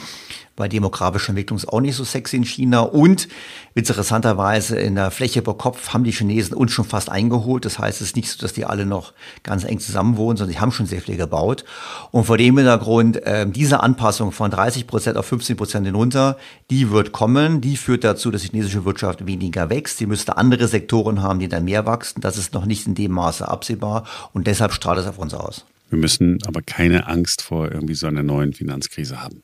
weil 0.58 0.68
demografische 0.68 1.28
Entwicklung 1.28 1.58
ist 1.58 1.68
auch 1.68 1.80
nicht 1.80 1.94
so 1.94 2.04
sexy 2.04 2.36
in 2.36 2.44
China. 2.44 2.80
Und 2.80 3.28
interessanterweise 3.74 4.78
in 4.78 4.94
der 4.94 5.10
Fläche 5.10 5.42
pro 5.42 5.54
Kopf 5.54 5.92
haben 5.92 6.04
die 6.04 6.12
Chinesen 6.12 6.56
uns 6.56 6.72
schon 6.72 6.84
fast 6.84 7.10
eingeholt. 7.10 7.64
Das 7.64 7.78
heißt, 7.78 8.00
es 8.00 8.08
ist 8.08 8.16
nicht 8.16 8.30
so, 8.30 8.40
dass 8.40 8.52
die 8.52 8.64
alle 8.64 8.86
noch 8.86 9.12
ganz 9.42 9.64
eng 9.64 9.78
zusammen 9.78 10.16
wohnen, 10.16 10.36
sondern 10.36 10.54
die 10.54 10.60
haben 10.60 10.72
schon 10.72 10.86
sehr 10.86 11.00
viel 11.00 11.16
gebaut. 11.16 11.64
Und 12.10 12.24
vor 12.24 12.38
dem 12.38 12.56
Hintergrund, 12.56 13.22
äh, 13.24 13.48
diese 13.48 13.80
Anpassung 13.80 14.32
von 14.32 14.50
30 14.50 14.86
Prozent 14.86 15.16
auf 15.16 15.26
15 15.26 15.56
Prozent 15.56 15.86
hinunter, 15.86 16.36
die 16.70 16.90
wird 16.90 17.12
kommen. 17.12 17.60
Die 17.60 17.76
führt 17.76 18.04
dazu, 18.04 18.30
dass 18.30 18.42
die 18.42 18.48
chinesische 18.48 18.84
Wirtschaft 18.84 19.26
weniger 19.26 19.70
wächst. 19.70 19.98
Sie 19.98 20.06
müsste 20.06 20.36
andere 20.36 20.68
Sektoren 20.68 21.22
haben, 21.22 21.38
die 21.38 21.48
dann 21.48 21.64
mehr 21.64 21.86
wachsen. 21.86 22.20
Das 22.20 22.36
ist 22.36 22.54
noch 22.54 22.66
nicht 22.66 22.86
in 22.86 22.94
dem 22.94 23.12
Maße 23.12 23.46
absehbar. 23.46 24.04
Und 24.32 24.46
deshalb 24.46 24.72
strahlt 24.72 24.98
es 24.98 25.06
auf 25.06 25.18
uns 25.18 25.34
aus. 25.34 25.64
Wir 25.90 25.98
müssen 25.98 26.38
aber 26.46 26.60
keine 26.60 27.06
Angst 27.06 27.42
vor 27.42 27.70
irgendwie 27.72 27.94
so 27.94 28.06
einer 28.06 28.22
neuen 28.22 28.52
Finanzkrise 28.52 29.22
haben. 29.22 29.42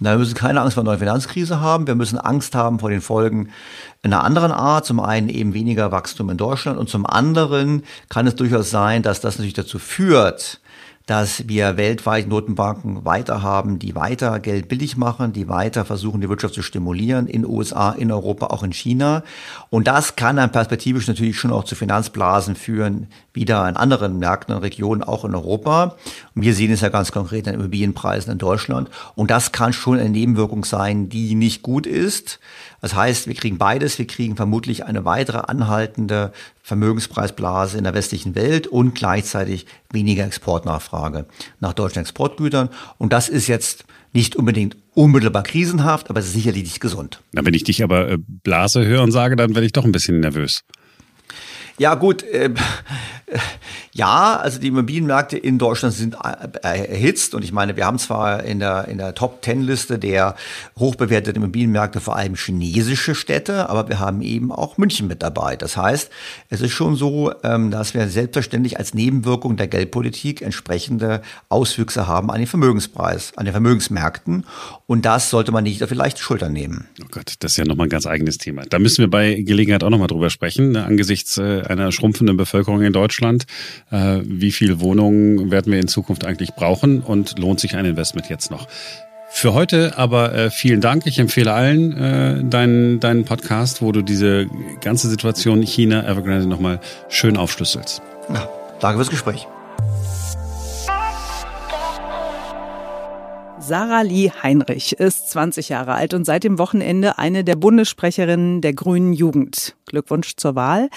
Wir 0.00 0.16
müssen 0.16 0.34
keine 0.34 0.60
Angst 0.60 0.74
vor 0.74 0.82
einer 0.82 0.90
neuen 0.90 0.98
Finanzkrise 0.98 1.60
haben. 1.60 1.86
Wir 1.86 1.94
müssen 1.94 2.18
Angst 2.18 2.54
haben 2.54 2.78
vor 2.78 2.90
den 2.90 3.00
Folgen 3.00 3.50
einer 4.02 4.24
anderen 4.24 4.50
Art. 4.50 4.86
Zum 4.86 5.00
einen 5.00 5.28
eben 5.28 5.54
weniger 5.54 5.92
Wachstum 5.92 6.30
in 6.30 6.36
Deutschland 6.36 6.78
und 6.78 6.88
zum 6.88 7.06
anderen 7.06 7.84
kann 8.08 8.26
es 8.26 8.34
durchaus 8.34 8.70
sein, 8.70 9.02
dass 9.02 9.20
das 9.20 9.36
natürlich 9.36 9.54
dazu 9.54 9.78
führt, 9.78 10.60
dass 11.06 11.48
wir 11.48 11.76
weltweit 11.76 12.28
Notenbanken 12.28 13.04
weiter 13.04 13.42
haben, 13.42 13.78
die 13.78 13.94
weiter 13.94 14.38
Geld 14.40 14.68
billig 14.68 14.96
machen, 14.96 15.32
die 15.32 15.48
weiter 15.48 15.84
versuchen, 15.84 16.20
die 16.20 16.28
Wirtschaft 16.28 16.54
zu 16.54 16.62
stimulieren 16.62 17.26
in 17.26 17.44
USA, 17.44 17.90
in 17.90 18.12
Europa, 18.12 18.46
auch 18.46 18.62
in 18.62 18.72
China. 18.72 19.22
Und 19.70 19.88
das 19.88 20.16
kann 20.16 20.36
dann 20.36 20.52
perspektivisch 20.52 21.08
natürlich 21.08 21.38
schon 21.38 21.52
auch 21.52 21.64
zu 21.64 21.74
Finanzblasen 21.74 22.54
führen, 22.54 23.08
wieder 23.32 23.68
in 23.68 23.76
anderen 23.76 24.18
Märkten 24.18 24.54
und 24.54 24.62
Regionen, 24.62 25.02
auch 25.02 25.24
in 25.24 25.34
Europa. 25.34 25.96
Und 26.34 26.42
wir 26.42 26.54
sehen 26.54 26.70
es 26.70 26.82
ja 26.82 26.88
ganz 26.88 27.12
konkret 27.12 27.48
an 27.48 27.54
Immobilienpreisen 27.54 28.32
in 28.32 28.38
Deutschland. 28.38 28.88
Und 29.14 29.30
das 29.30 29.52
kann 29.52 29.72
schon 29.72 29.98
eine 29.98 30.10
Nebenwirkung 30.10 30.64
sein, 30.64 31.08
die 31.08 31.34
nicht 31.34 31.62
gut 31.62 31.86
ist. 31.86 32.38
Das 32.82 32.96
heißt, 32.96 33.28
wir 33.28 33.34
kriegen 33.34 33.58
beides. 33.58 33.96
Wir 33.98 34.08
kriegen 34.08 34.34
vermutlich 34.34 34.84
eine 34.84 35.04
weitere 35.04 35.38
anhaltende 35.38 36.32
Vermögenspreisblase 36.62 37.78
in 37.78 37.84
der 37.84 37.94
westlichen 37.94 38.34
Welt 38.34 38.66
und 38.66 38.94
gleichzeitig 38.94 39.66
weniger 39.92 40.26
Exportnachfrage 40.26 41.26
nach 41.60 41.72
deutschen 41.72 42.00
Exportgütern. 42.00 42.68
Und 42.98 43.12
das 43.12 43.28
ist 43.28 43.46
jetzt 43.46 43.84
nicht 44.12 44.34
unbedingt 44.34 44.76
unmittelbar 44.94 45.44
krisenhaft, 45.44 46.10
aber 46.10 46.22
sicherlich 46.22 46.64
nicht 46.64 46.80
gesund. 46.80 47.22
Na, 47.30 47.44
wenn 47.44 47.54
ich 47.54 47.64
dich 47.64 47.84
aber 47.84 48.10
äh, 48.10 48.18
Blase 48.18 48.84
höre 48.84 49.02
und 49.02 49.12
sage, 49.12 49.36
dann 49.36 49.54
werde 49.54 49.64
ich 49.64 49.72
doch 49.72 49.84
ein 49.84 49.92
bisschen 49.92 50.18
nervös. 50.18 50.64
Ja, 51.78 51.94
gut. 51.94 52.24
Äh, 52.24 52.50
ja, 53.94 54.36
also 54.36 54.58
die 54.58 54.68
Immobilienmärkte 54.68 55.36
in 55.36 55.58
Deutschland 55.58 55.94
sind 55.94 56.14
äh, 56.14 56.58
erhitzt 56.62 57.34
und 57.34 57.44
ich 57.44 57.52
meine, 57.52 57.76
wir 57.76 57.84
haben 57.84 57.98
zwar 57.98 58.42
in 58.42 58.58
der, 58.58 58.88
in 58.88 58.96
der 58.96 59.14
Top-10-Liste 59.14 59.98
der 59.98 60.34
hochbewerteten 60.78 61.42
Immobilienmärkte 61.42 62.00
vor 62.00 62.16
allem 62.16 62.34
chinesische 62.34 63.14
Städte, 63.14 63.68
aber 63.68 63.90
wir 63.90 64.00
haben 64.00 64.22
eben 64.22 64.50
auch 64.50 64.78
München 64.78 65.08
mit 65.08 65.22
dabei. 65.22 65.56
Das 65.56 65.76
heißt, 65.76 66.10
es 66.48 66.62
ist 66.62 66.72
schon 66.72 66.96
so, 66.96 67.32
ähm, 67.42 67.70
dass 67.70 67.92
wir 67.92 68.08
selbstverständlich 68.08 68.78
als 68.78 68.94
Nebenwirkung 68.94 69.56
der 69.56 69.66
Geldpolitik 69.66 70.40
entsprechende 70.40 71.20
Auswüchse 71.50 72.06
haben 72.06 72.30
an 72.30 72.38
den 72.38 72.46
Vermögenspreis, 72.46 73.32
an 73.36 73.44
den 73.44 73.52
Vermögensmärkten 73.52 74.46
und 74.86 75.04
das 75.04 75.28
sollte 75.28 75.52
man 75.52 75.64
nicht 75.64 75.82
auf 75.82 75.90
die 75.90 75.94
leichte 75.94 76.22
Schulter 76.22 76.48
nehmen. 76.48 76.86
Oh 77.02 77.08
Gott, 77.10 77.34
das 77.40 77.52
ist 77.52 77.56
ja 77.58 77.66
nochmal 77.66 77.88
ein 77.88 77.90
ganz 77.90 78.06
eigenes 78.06 78.38
Thema. 78.38 78.62
Da 78.68 78.78
müssen 78.78 79.02
wir 79.02 79.10
bei 79.10 79.42
Gelegenheit 79.42 79.84
auch 79.84 79.90
nochmal 79.90 80.08
drüber 80.08 80.30
sprechen, 80.30 80.72
ne, 80.72 80.84
angesichts 80.84 81.36
äh, 81.36 81.62
einer 81.62 81.92
schrumpfenden 81.92 82.38
Bevölkerung 82.38 82.80
in 82.80 82.94
Deutschland. 82.94 83.44
Äh, 83.92 84.20
wie 84.24 84.50
viele 84.50 84.80
Wohnungen 84.80 85.50
werden 85.50 85.70
wir 85.70 85.78
in 85.78 85.88
Zukunft 85.88 86.24
eigentlich 86.24 86.54
brauchen 86.54 87.00
und 87.02 87.38
lohnt 87.38 87.60
sich 87.60 87.76
ein 87.76 87.84
Investment 87.84 88.28
jetzt 88.28 88.50
noch? 88.50 88.66
Für 89.34 89.54
heute 89.54 89.96
aber 89.96 90.34
äh, 90.34 90.50
vielen 90.50 90.80
Dank. 90.80 91.06
Ich 91.06 91.18
empfehle 91.18 91.52
allen 91.52 91.96
äh, 91.96 92.44
deinen, 92.44 93.00
deinen 93.00 93.24
Podcast, 93.24 93.80
wo 93.80 93.90
du 93.92 94.02
diese 94.02 94.46
ganze 94.82 95.08
Situation 95.08 95.62
China, 95.62 96.06
Evergrande 96.06 96.46
nochmal 96.46 96.80
schön 97.08 97.36
aufschlüsselst. 97.36 98.02
Ja, 98.28 98.48
danke 98.80 98.98
fürs 98.98 99.10
Gespräch. 99.10 99.46
Sarah 103.64 104.02
Lee 104.02 104.32
Heinrich 104.42 104.94
ist 104.98 105.30
20 105.30 105.68
Jahre 105.68 105.94
alt 105.94 106.14
und 106.14 106.24
seit 106.24 106.42
dem 106.42 106.58
Wochenende 106.58 107.18
eine 107.18 107.44
der 107.44 107.54
Bundessprecherinnen 107.54 108.60
der 108.60 108.72
Grünen 108.72 109.12
Jugend. 109.12 109.76
Glückwunsch 109.86 110.34
zur 110.34 110.56
Wahl. 110.56 110.88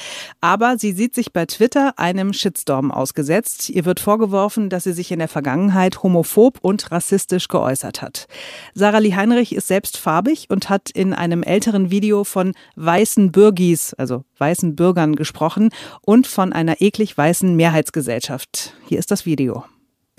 Aber 0.41 0.79
sie 0.79 0.91
sieht 0.91 1.13
sich 1.13 1.31
bei 1.31 1.45
Twitter 1.45 1.99
einem 1.99 2.33
Shitstorm 2.33 2.91
ausgesetzt. 2.91 3.69
Ihr 3.69 3.85
wird 3.85 3.99
vorgeworfen, 3.99 4.71
dass 4.71 4.85
sie 4.85 4.93
sich 4.93 5.11
in 5.11 5.19
der 5.19 5.27
Vergangenheit 5.27 6.01
homophob 6.01 6.57
und 6.61 6.91
rassistisch 6.91 7.49
geäußert 7.49 8.01
hat. 8.01 8.27
Sarah 8.73 8.97
Lee 8.97 9.13
Heinrich 9.13 9.53
ist 9.53 9.67
selbst 9.67 9.97
farbig 9.97 10.47
und 10.49 10.67
hat 10.67 10.89
in 10.89 11.13
einem 11.13 11.43
älteren 11.43 11.91
Video 11.91 12.23
von 12.23 12.53
weißen 12.77 13.31
Bürgis, 13.31 13.93
also 13.93 14.23
weißen 14.39 14.75
Bürgern 14.75 15.15
gesprochen 15.15 15.69
und 16.01 16.25
von 16.25 16.51
einer 16.51 16.81
eklig 16.81 17.15
weißen 17.15 17.55
Mehrheitsgesellschaft. 17.55 18.73
Hier 18.87 18.97
ist 18.97 19.11
das 19.11 19.27
Video 19.27 19.65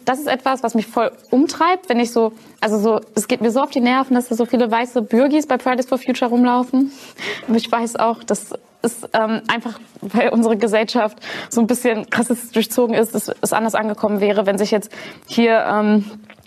das 0.07 0.21
ist 0.21 0.29
etwas, 0.29 0.63
was 0.63 0.75
mich 0.75 0.87
voll 0.87 1.11
umtreibt, 1.31 1.89
wenn 1.89 2.01
ich 2.01 2.13
so, 2.13 2.33
also 2.61 2.79
so, 2.79 3.01
es 3.15 3.29
geht 3.29 3.41
mir 3.43 3.51
so 3.51 3.61
auf 3.61 3.71
die 3.71 3.81
Nerven, 3.81 4.15
dass 4.15 4.29
da 4.29 4.37
so 4.37 4.47
viele 4.47 4.71
weiße 4.71 5.03
Bürgis 5.03 5.47
bei 5.47 5.59
Fridays 5.59 5.87
for 5.87 5.99
Future 5.99 6.31
rumlaufen. 6.31 6.93
Und 7.49 7.55
ich 7.55 7.71
weiß 7.71 7.97
auch, 7.97 8.23
dass 8.23 8.53
es 8.83 9.03
ähm, 9.13 9.43
einfach, 9.49 9.81
weil 10.01 10.29
unsere 10.29 10.57
Gesellschaft 10.57 11.19
so 11.51 11.61
ein 11.61 11.67
bisschen 11.67 12.09
krassistisch 12.09 12.53
durchzogen 12.53 12.95
ist, 12.95 13.15
dass 13.15 13.33
es 13.41 13.53
anders 13.53 13.75
angekommen 13.75 14.21
wäre, 14.21 14.47
wenn 14.47 14.59
sich 14.59 14.71
jetzt 14.71 14.93
hier 15.27 15.65
ähm, 15.69 16.05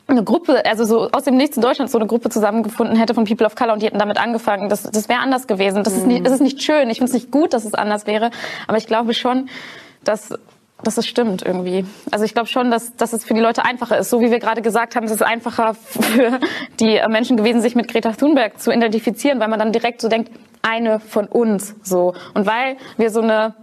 eine 0.07 0.23
Gruppe, 0.23 0.65
also 0.65 0.85
so 0.85 1.09
aus 1.11 1.25
dem 1.25 1.35
Nichts 1.35 1.57
in 1.57 1.61
Deutschland 1.61 1.91
so 1.91 1.97
eine 1.97 2.07
Gruppe 2.07 2.29
zusammengefunden 2.29 2.95
hätte 2.95 3.13
von 3.13 3.25
People 3.25 3.45
of 3.45 3.55
Color 3.55 3.73
und 3.73 3.81
die 3.81 3.87
hätten 3.87 3.99
damit 3.99 4.17
angefangen. 4.17 4.69
Das, 4.69 4.83
das 4.83 5.09
wäre 5.09 5.19
anders 5.19 5.47
gewesen. 5.47 5.83
Das 5.83 5.93
ist 5.93 6.07
nicht, 6.07 6.25
das 6.25 6.33
ist 6.33 6.41
nicht 6.41 6.63
schön. 6.63 6.89
Ich 6.89 6.97
finde 6.97 7.09
es 7.09 7.13
nicht 7.13 7.29
gut, 7.29 7.53
dass 7.53 7.65
es 7.65 7.73
anders 7.73 8.07
wäre. 8.07 8.31
Aber 8.67 8.77
ich 8.77 8.87
glaube 8.87 9.13
schon, 9.13 9.49
dass 10.03 10.33
dass 10.83 10.97
es 10.97 11.07
stimmt 11.07 11.41
irgendwie. 11.41 11.85
Also 12.11 12.25
ich 12.25 12.33
glaube 12.33 12.47
schon, 12.47 12.71
dass, 12.71 12.95
dass 12.95 13.13
es 13.13 13.25
für 13.25 13.33
die 13.33 13.39
Leute 13.39 13.65
einfacher 13.65 13.97
ist. 13.97 14.09
So 14.09 14.21
wie 14.21 14.31
wir 14.31 14.39
gerade 14.39 14.61
gesagt 14.61 14.95
haben, 14.95 15.05
es 15.05 15.11
ist 15.11 15.21
einfacher 15.21 15.73
für 15.83 16.39
die 16.79 17.01
Menschen 17.09 17.37
gewesen, 17.37 17.61
sich 17.61 17.75
mit 17.75 17.87
Greta 17.87 18.11
Thunberg 18.13 18.59
zu 18.59 18.71
identifizieren, 18.71 19.39
weil 19.39 19.49
man 19.49 19.59
dann 19.59 19.71
direkt 19.71 20.01
so 20.01 20.07
denkt, 20.07 20.31
eine 20.61 20.99
von 20.99 21.27
uns 21.27 21.75
so. 21.83 22.13
Und 22.33 22.45
weil 22.45 22.77
wir 22.97 23.09
so 23.09 23.21
eine, 23.21 23.55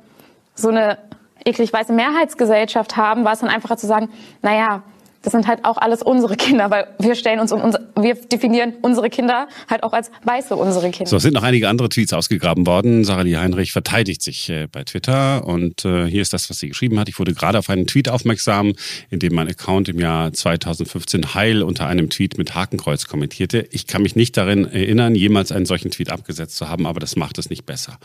so 0.55 0.69
eine 0.69 0.99
eklig 1.45 1.73
weiße 1.73 1.93
Mehrheitsgesellschaft 1.93 2.97
haben, 2.97 3.25
war 3.25 3.33
es 3.33 3.41
dann 3.41 3.51
einfacher 3.51 3.77
zu 3.77 3.87
sagen, 3.87 4.09
naja, 4.43 4.83
das 5.27 5.33
sind 5.33 5.49
halt 5.49 5.65
auch 5.65 5.77
alles 5.77 6.03
unsere 6.03 6.37
Kinder, 6.37 6.71
weil 6.71 6.87
wir 7.01 7.17
stellen 7.17 7.41
uns 7.41 7.51
uns, 7.51 7.75
wir 7.99 8.15
definieren 8.15 8.75
unsere 8.83 9.11
Kinder 9.11 9.49
halt 9.69 9.83
auch 9.83 9.93
als 9.93 10.13
weiße 10.23 10.55
unsere 10.55 10.89
Kinder. 10.93 11.11
So, 11.11 11.17
es 11.17 11.25
sind 11.25 11.35
noch 11.35 11.43
einige 11.43 11.69
andere 11.69 11.89
Tweets 11.89 12.13
ausgegraben 12.13 12.65
worden. 12.65 13.03
Sarah 13.03 13.23
Lee 13.23 13.37
Heinrich 13.37 13.73
verteidigt 13.73 14.23
sich 14.23 14.49
äh, 14.51 14.69
bei 14.71 14.85
Twitter 14.85 15.45
und 15.45 15.85
äh, 15.85 16.07
hier 16.07 16.23
ist 16.23 16.33
das, 16.33 16.49
was 16.49 16.61
sie 16.61 16.69
geschrieben 16.69 17.01
hat. 17.01 17.09
Ich 17.09 17.19
wurde 17.19 17.35
gerade 17.35 17.59
auf 17.59 17.69
einen 17.71 17.89
Tweet 17.89 18.09
aufmerksam, 18.09 18.75
in 19.11 19.19
dem 19.19 19.35
mein 19.35 19.49
Account 19.49 19.89
im 19.89 19.99
Jahr 19.99 20.33
2015 20.33 21.35
heil 21.35 21.65
unter 21.65 21.89
einem 21.89 22.09
Tweet 22.09 22.39
mit 22.39 22.55
Hakenkreuz 22.55 23.09
kommentierte. 23.09 23.67
Ich 23.73 23.89
kann 23.89 24.03
mich 24.03 24.15
nicht 24.15 24.37
darin 24.37 24.65
erinnern, 24.65 25.17
jemals 25.17 25.51
einen 25.51 25.67
solchen 25.67 25.91
Tweet 25.91 26.13
abgesetzt 26.13 26.55
zu 26.55 26.69
haben, 26.69 26.87
aber 26.87 27.01
das 27.01 27.17
macht 27.17 27.39
es 27.39 27.51
nicht 27.51 27.67
besser. 27.67 27.99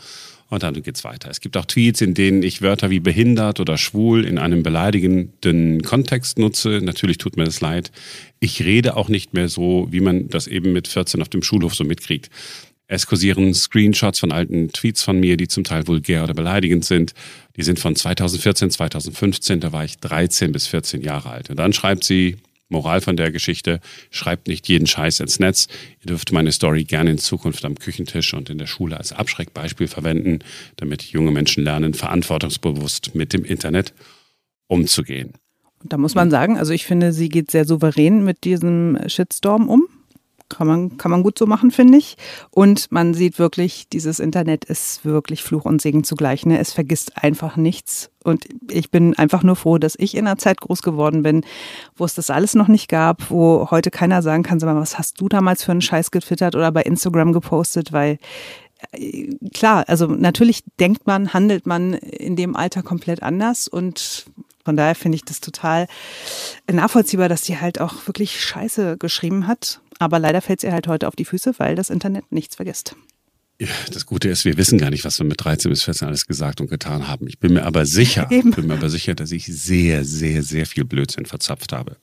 Und 0.52 0.62
dann 0.62 0.82
geht's 0.82 1.02
weiter. 1.02 1.30
Es 1.30 1.40
gibt 1.40 1.56
auch 1.56 1.64
Tweets, 1.64 2.02
in 2.02 2.12
denen 2.12 2.42
ich 2.42 2.60
Wörter 2.60 2.90
wie 2.90 3.00
behindert 3.00 3.58
oder 3.58 3.78
schwul 3.78 4.26
in 4.26 4.36
einem 4.36 4.62
beleidigenden 4.62 5.80
Kontext 5.80 6.38
nutze. 6.38 6.82
Natürlich 6.82 7.16
tut 7.16 7.38
mir 7.38 7.44
das 7.44 7.62
leid. 7.62 7.90
Ich 8.38 8.62
rede 8.62 8.98
auch 8.98 9.08
nicht 9.08 9.32
mehr 9.32 9.48
so, 9.48 9.88
wie 9.90 10.00
man 10.00 10.28
das 10.28 10.48
eben 10.48 10.74
mit 10.74 10.88
14 10.88 11.22
auf 11.22 11.30
dem 11.30 11.42
Schulhof 11.42 11.74
so 11.74 11.84
mitkriegt. 11.84 12.28
Es 12.86 13.06
kursieren 13.06 13.54
Screenshots 13.54 14.18
von 14.18 14.30
alten 14.30 14.68
Tweets 14.68 15.02
von 15.02 15.18
mir, 15.18 15.38
die 15.38 15.48
zum 15.48 15.64
Teil 15.64 15.86
vulgär 15.86 16.22
oder 16.22 16.34
beleidigend 16.34 16.84
sind. 16.84 17.14
Die 17.56 17.62
sind 17.62 17.78
von 17.78 17.96
2014, 17.96 18.68
2015, 18.68 19.60
da 19.60 19.72
war 19.72 19.86
ich 19.86 20.00
13 20.00 20.52
bis 20.52 20.66
14 20.66 21.00
Jahre 21.00 21.30
alt. 21.30 21.48
Und 21.48 21.56
dann 21.56 21.72
schreibt 21.72 22.04
sie, 22.04 22.36
Moral 22.72 23.00
von 23.00 23.16
der 23.16 23.30
Geschichte, 23.30 23.80
schreibt 24.10 24.48
nicht 24.48 24.68
jeden 24.68 24.86
Scheiß 24.86 25.20
ins 25.20 25.38
Netz. 25.38 25.68
Ihr 26.00 26.08
dürft 26.08 26.32
meine 26.32 26.50
Story 26.50 26.84
gerne 26.84 27.12
in 27.12 27.18
Zukunft 27.18 27.64
am 27.64 27.76
Küchentisch 27.78 28.34
und 28.34 28.50
in 28.50 28.58
der 28.58 28.66
Schule 28.66 28.96
als 28.96 29.12
Abschreckbeispiel 29.12 29.86
verwenden, 29.86 30.40
damit 30.76 31.02
junge 31.04 31.30
Menschen 31.30 31.62
lernen, 31.62 31.94
verantwortungsbewusst 31.94 33.14
mit 33.14 33.32
dem 33.32 33.44
Internet 33.44 33.94
umzugehen. 34.66 35.34
Da 35.84 35.98
muss 35.98 36.14
man 36.14 36.30
sagen, 36.30 36.58
also 36.58 36.72
ich 36.72 36.86
finde, 36.86 37.12
sie 37.12 37.28
geht 37.28 37.50
sehr 37.50 37.64
souverän 37.64 38.24
mit 38.24 38.44
diesem 38.44 38.98
Shitstorm 39.06 39.68
um. 39.68 39.86
Kann 40.56 40.66
man, 40.66 40.96
kann 40.96 41.10
man 41.10 41.22
gut 41.22 41.38
so 41.38 41.46
machen, 41.46 41.70
finde 41.70 41.98
ich. 41.98 42.16
Und 42.50 42.90
man 42.92 43.14
sieht 43.14 43.38
wirklich, 43.38 43.88
dieses 43.88 44.20
Internet 44.20 44.64
ist 44.64 45.04
wirklich 45.04 45.42
Fluch 45.42 45.64
und 45.64 45.80
Segen 45.82 46.04
zugleich. 46.04 46.46
Ne? 46.46 46.58
Es 46.58 46.72
vergisst 46.72 47.16
einfach 47.16 47.56
nichts. 47.56 48.10
Und 48.24 48.46
ich 48.70 48.90
bin 48.90 49.16
einfach 49.16 49.42
nur 49.42 49.56
froh, 49.56 49.78
dass 49.78 49.94
ich 49.98 50.16
in 50.16 50.26
einer 50.26 50.38
Zeit 50.38 50.60
groß 50.60 50.82
geworden 50.82 51.22
bin, 51.22 51.44
wo 51.96 52.04
es 52.04 52.14
das 52.14 52.30
alles 52.30 52.54
noch 52.54 52.68
nicht 52.68 52.88
gab, 52.88 53.30
wo 53.30 53.68
heute 53.70 53.90
keiner 53.90 54.22
sagen 54.22 54.42
kann, 54.42 54.60
sag 54.60 54.72
mal, 54.72 54.80
was 54.80 54.98
hast 54.98 55.20
du 55.20 55.28
damals 55.28 55.64
für 55.64 55.72
einen 55.72 55.82
Scheiß 55.82 56.10
getwittert 56.10 56.54
oder 56.54 56.70
bei 56.70 56.82
Instagram 56.82 57.32
gepostet, 57.32 57.92
weil 57.92 58.18
äh, 58.92 59.28
klar, 59.52 59.84
also 59.88 60.06
natürlich 60.06 60.64
denkt 60.78 61.06
man, 61.06 61.32
handelt 61.32 61.66
man 61.66 61.94
in 61.94 62.36
dem 62.36 62.56
Alter 62.56 62.82
komplett 62.82 63.22
anders 63.22 63.68
und 63.68 64.26
von 64.64 64.76
daher 64.76 64.94
finde 64.94 65.16
ich 65.16 65.24
das 65.24 65.40
total 65.40 65.88
nachvollziehbar, 66.70 67.28
dass 67.28 67.44
sie 67.44 67.58
halt 67.58 67.80
auch 67.80 68.06
wirklich 68.06 68.40
Scheiße 68.40 68.96
geschrieben 68.96 69.46
hat. 69.46 69.80
Aber 70.02 70.18
leider 70.18 70.40
fällt 70.40 70.60
sie 70.60 70.72
halt 70.72 70.88
heute 70.88 71.06
auf 71.06 71.14
die 71.14 71.24
Füße, 71.24 71.54
weil 71.58 71.76
das 71.76 71.88
Internet 71.88 72.32
nichts 72.32 72.56
vergisst. 72.56 72.96
Das 73.92 74.04
Gute 74.04 74.28
ist, 74.30 74.44
wir 74.44 74.56
wissen 74.56 74.76
gar 74.76 74.90
nicht, 74.90 75.04
was 75.04 75.20
wir 75.20 75.26
mit 75.26 75.44
13 75.44 75.70
bis 75.70 75.84
14 75.84 76.08
alles 76.08 76.26
gesagt 76.26 76.60
und 76.60 76.68
getan 76.68 77.06
haben. 77.06 77.28
Ich 77.28 77.38
bin 77.38 77.52
mir 77.52 77.64
aber 77.64 77.86
sicher, 77.86 78.26
Eben. 78.28 78.50
bin 78.50 78.66
mir 78.66 78.74
aber 78.74 78.90
sicher, 78.90 79.14
dass 79.14 79.30
ich 79.30 79.46
sehr, 79.46 80.04
sehr, 80.04 80.42
sehr 80.42 80.66
viel 80.66 80.84
Blödsinn 80.84 81.24
verzapft 81.24 81.72
habe. 81.72 81.98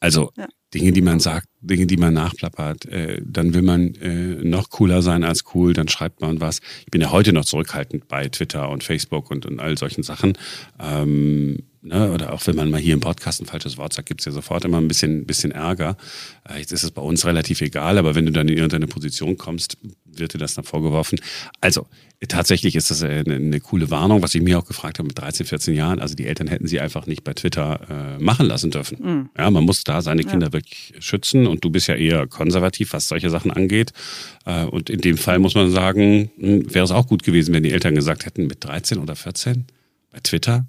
Also 0.00 0.32
ja. 0.36 0.48
Dinge, 0.74 0.90
die 0.90 1.02
man 1.02 1.20
sagt, 1.20 1.46
Dinge, 1.60 1.86
die 1.86 1.98
man 1.98 2.14
nachplappert, 2.14 2.86
äh, 2.86 3.22
dann 3.24 3.54
will 3.54 3.62
man 3.62 3.94
äh, 3.94 4.42
noch 4.42 4.70
cooler 4.70 5.00
sein 5.00 5.22
als 5.22 5.44
cool, 5.54 5.72
dann 5.72 5.86
schreibt 5.86 6.22
man 6.22 6.40
was. 6.40 6.58
Ich 6.80 6.90
bin 6.90 7.00
ja 7.00 7.12
heute 7.12 7.32
noch 7.32 7.44
zurückhaltend 7.44 8.08
bei 8.08 8.28
Twitter 8.28 8.70
und 8.70 8.82
Facebook 8.82 9.30
und, 9.30 9.46
und 9.46 9.60
all 9.60 9.78
solchen 9.78 10.02
Sachen. 10.02 10.36
Ähm, 10.80 11.58
ne, 11.82 12.12
oder 12.12 12.32
auch 12.32 12.46
wenn 12.46 12.56
man 12.56 12.70
mal 12.70 12.80
hier 12.80 12.94
im 12.94 13.00
Podcast 13.00 13.40
ein 13.40 13.46
falsches 13.46 13.76
Wort 13.76 13.92
sagt, 13.92 14.08
gibt's 14.08 14.24
ja 14.24 14.32
sofort 14.32 14.64
immer 14.64 14.78
ein 14.78 14.88
bisschen, 14.88 15.26
bisschen 15.26 15.50
Ärger. 15.52 15.96
Äh, 16.48 16.58
jetzt 16.58 16.72
ist 16.72 16.82
es 16.82 16.90
bei 16.90 17.02
uns 17.02 17.24
relativ 17.26 17.60
egal, 17.60 17.98
aber 17.98 18.14
wenn 18.14 18.26
du 18.26 18.32
dann 18.32 18.48
in 18.48 18.56
irgendeine 18.56 18.86
Position 18.86 19.36
kommst, 19.36 19.78
wird 20.04 20.34
dir 20.34 20.38
das 20.38 20.54
dann 20.54 20.64
vorgeworfen. 20.64 21.18
Also, 21.60 21.86
tatsächlich 22.28 22.76
ist 22.76 22.90
das 22.90 23.02
eine, 23.02 23.34
eine 23.34 23.60
coole 23.60 23.90
Warnung, 23.90 24.22
was 24.22 24.34
ich 24.34 24.42
mir 24.42 24.58
auch 24.58 24.66
gefragt 24.66 24.98
habe 24.98 25.06
mit 25.06 25.18
13, 25.18 25.46
14 25.46 25.74
Jahren. 25.74 26.00
Also 26.00 26.14
die 26.14 26.26
Eltern 26.26 26.48
hätten 26.48 26.66
sie 26.66 26.80
einfach 26.80 27.06
nicht 27.06 27.24
bei 27.24 27.32
Twitter 27.32 28.18
äh, 28.18 28.22
machen 28.22 28.46
lassen 28.46 28.70
dürfen. 28.70 28.98
Mhm. 29.00 29.30
Ja, 29.36 29.50
man 29.50 29.64
muss 29.64 29.84
da 29.84 30.02
seine 30.02 30.24
Kinder 30.24 30.48
ja. 30.48 30.52
wirklich 30.52 30.92
schützen 30.98 31.46
und 31.46 31.64
du 31.64 31.70
bist 31.70 31.86
ja 31.88 31.94
eher 31.94 32.26
konservativ, 32.26 32.92
was 32.92 33.08
solche 33.08 33.30
Sachen 33.30 33.50
angeht. 33.50 33.92
Äh, 34.44 34.64
und 34.64 34.90
in 34.90 35.00
dem 35.00 35.16
Fall 35.16 35.38
muss 35.38 35.54
man 35.54 35.70
sagen, 35.70 36.30
hm, 36.38 36.74
wäre 36.74 36.84
es 36.84 36.90
auch 36.90 37.06
gut 37.06 37.22
gewesen, 37.22 37.54
wenn 37.54 37.62
die 37.62 37.72
Eltern 37.72 37.94
gesagt 37.94 38.26
hätten, 38.26 38.46
mit 38.46 38.64
13 38.64 38.98
oder 38.98 39.16
14 39.16 39.66
bei 40.10 40.20
Twitter, 40.20 40.66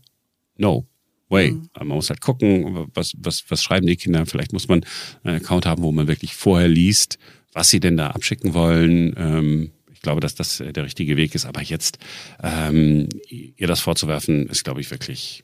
no, 0.57 0.87
way. 1.31 1.51
Mhm. 1.51 1.69
Man 1.77 1.87
muss 1.89 2.09
halt 2.09 2.21
gucken, 2.21 2.87
was, 2.93 3.13
was, 3.17 3.43
was 3.49 3.63
schreiben 3.63 3.87
die 3.87 3.95
Kinder. 3.95 4.25
Vielleicht 4.25 4.53
muss 4.53 4.67
man 4.67 4.85
einen 5.23 5.37
Account 5.37 5.65
haben, 5.65 5.83
wo 5.83 5.91
man 5.91 6.07
wirklich 6.07 6.35
vorher 6.35 6.67
liest, 6.67 7.17
was 7.53 7.69
sie 7.69 7.79
denn 7.79 7.97
da 7.97 8.11
abschicken 8.11 8.53
wollen. 8.53 9.15
Ähm, 9.17 9.71
ich 9.91 10.01
glaube, 10.01 10.21
dass 10.21 10.35
das 10.35 10.57
der 10.57 10.83
richtige 10.83 11.17
Weg 11.17 11.35
ist. 11.35 11.45
Aber 11.45 11.61
jetzt 11.61 11.99
ähm, 12.41 13.07
ihr 13.29 13.67
das 13.67 13.81
vorzuwerfen, 13.81 14.47
ist, 14.47 14.63
glaube 14.63 14.81
ich, 14.81 14.89
wirklich, 14.91 15.43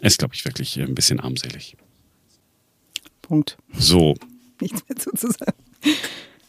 ist, 0.00 0.18
glaube 0.18 0.34
ich, 0.34 0.44
wirklich 0.44 0.78
ein 0.78 0.94
bisschen 0.94 1.20
armselig. 1.20 1.76
Punkt. 3.22 3.56
So. 3.72 4.14
Nichts 4.60 4.82
mehr 4.88 4.96
zu 4.96 5.30
sagen. 5.30 5.56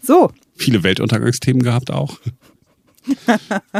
So. 0.02 0.32
Viele 0.56 0.84
Weltuntergangsthemen 0.84 1.63
gehabt 1.63 1.91
auch. 1.91 2.19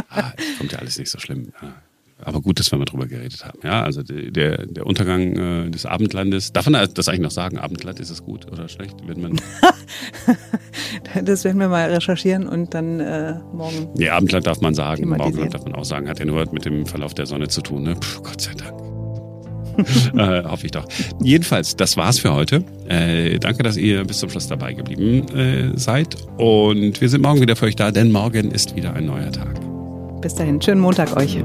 ah, 0.08 0.32
kommt 0.58 0.72
ja 0.72 0.78
alles 0.78 0.98
nicht 0.98 1.10
so 1.10 1.18
schlimm. 1.18 1.52
Ja. 1.60 1.82
Aber 2.24 2.40
gut, 2.40 2.58
dass 2.58 2.70
wir 2.70 2.78
mal 2.78 2.86
drüber 2.86 3.06
geredet 3.06 3.44
haben. 3.44 3.58
Ja, 3.62 3.82
also 3.82 4.02
der, 4.02 4.66
der 4.66 4.86
Untergang 4.86 5.66
äh, 5.66 5.70
des 5.70 5.84
Abendlandes. 5.84 6.52
Darf 6.52 6.68
man 6.68 6.88
das 6.94 7.08
eigentlich 7.08 7.20
noch 7.20 7.30
sagen? 7.30 7.58
Abendland, 7.58 8.00
ist 8.00 8.10
es 8.10 8.24
gut 8.24 8.50
oder 8.50 8.68
schlecht? 8.68 9.06
Wird 9.06 9.18
man 9.18 9.38
das 11.24 11.44
werden 11.44 11.60
wir 11.60 11.68
mal 11.68 11.92
recherchieren 11.92 12.48
und 12.48 12.72
dann 12.72 13.00
äh, 13.00 13.34
morgen. 13.52 13.88
Ja, 13.98 14.16
Abendland 14.16 14.46
darf 14.46 14.60
man 14.62 14.74
sagen. 14.74 15.08
Morgenland 15.08 15.52
darf 15.52 15.64
man 15.64 15.74
auch 15.74 15.84
sagen. 15.84 16.08
Hat 16.08 16.18
ja 16.18 16.24
nur 16.24 16.50
mit 16.52 16.64
dem 16.64 16.86
Verlauf 16.86 17.12
der 17.12 17.26
Sonne 17.26 17.48
zu 17.48 17.60
tun. 17.60 17.82
Ne? 17.82 17.96
Puh, 17.96 18.22
Gott 18.22 18.40
sei 18.40 18.54
Dank. 18.54 18.74
äh, 20.16 20.42
hoffe 20.48 20.64
ich 20.64 20.72
doch. 20.72 20.86
Jedenfalls, 21.22 21.76
das 21.76 21.98
war's 21.98 22.18
für 22.18 22.32
heute. 22.32 22.64
Äh, 22.88 23.38
danke, 23.38 23.62
dass 23.62 23.76
ihr 23.76 24.04
bis 24.04 24.20
zum 24.20 24.30
Schluss 24.30 24.46
dabei 24.46 24.72
geblieben 24.72 25.28
äh, 25.36 25.78
seid. 25.78 26.16
Und 26.38 26.98
wir 26.98 27.10
sind 27.10 27.20
morgen 27.20 27.42
wieder 27.42 27.56
für 27.56 27.66
euch 27.66 27.76
da, 27.76 27.90
denn 27.90 28.10
morgen 28.10 28.52
ist 28.52 28.74
wieder 28.74 28.94
ein 28.94 29.04
neuer 29.04 29.30
Tag. 29.30 29.60
Bis 30.22 30.34
dahin, 30.34 30.62
schönen 30.62 30.80
Montag 30.80 31.14
euch. 31.14 31.38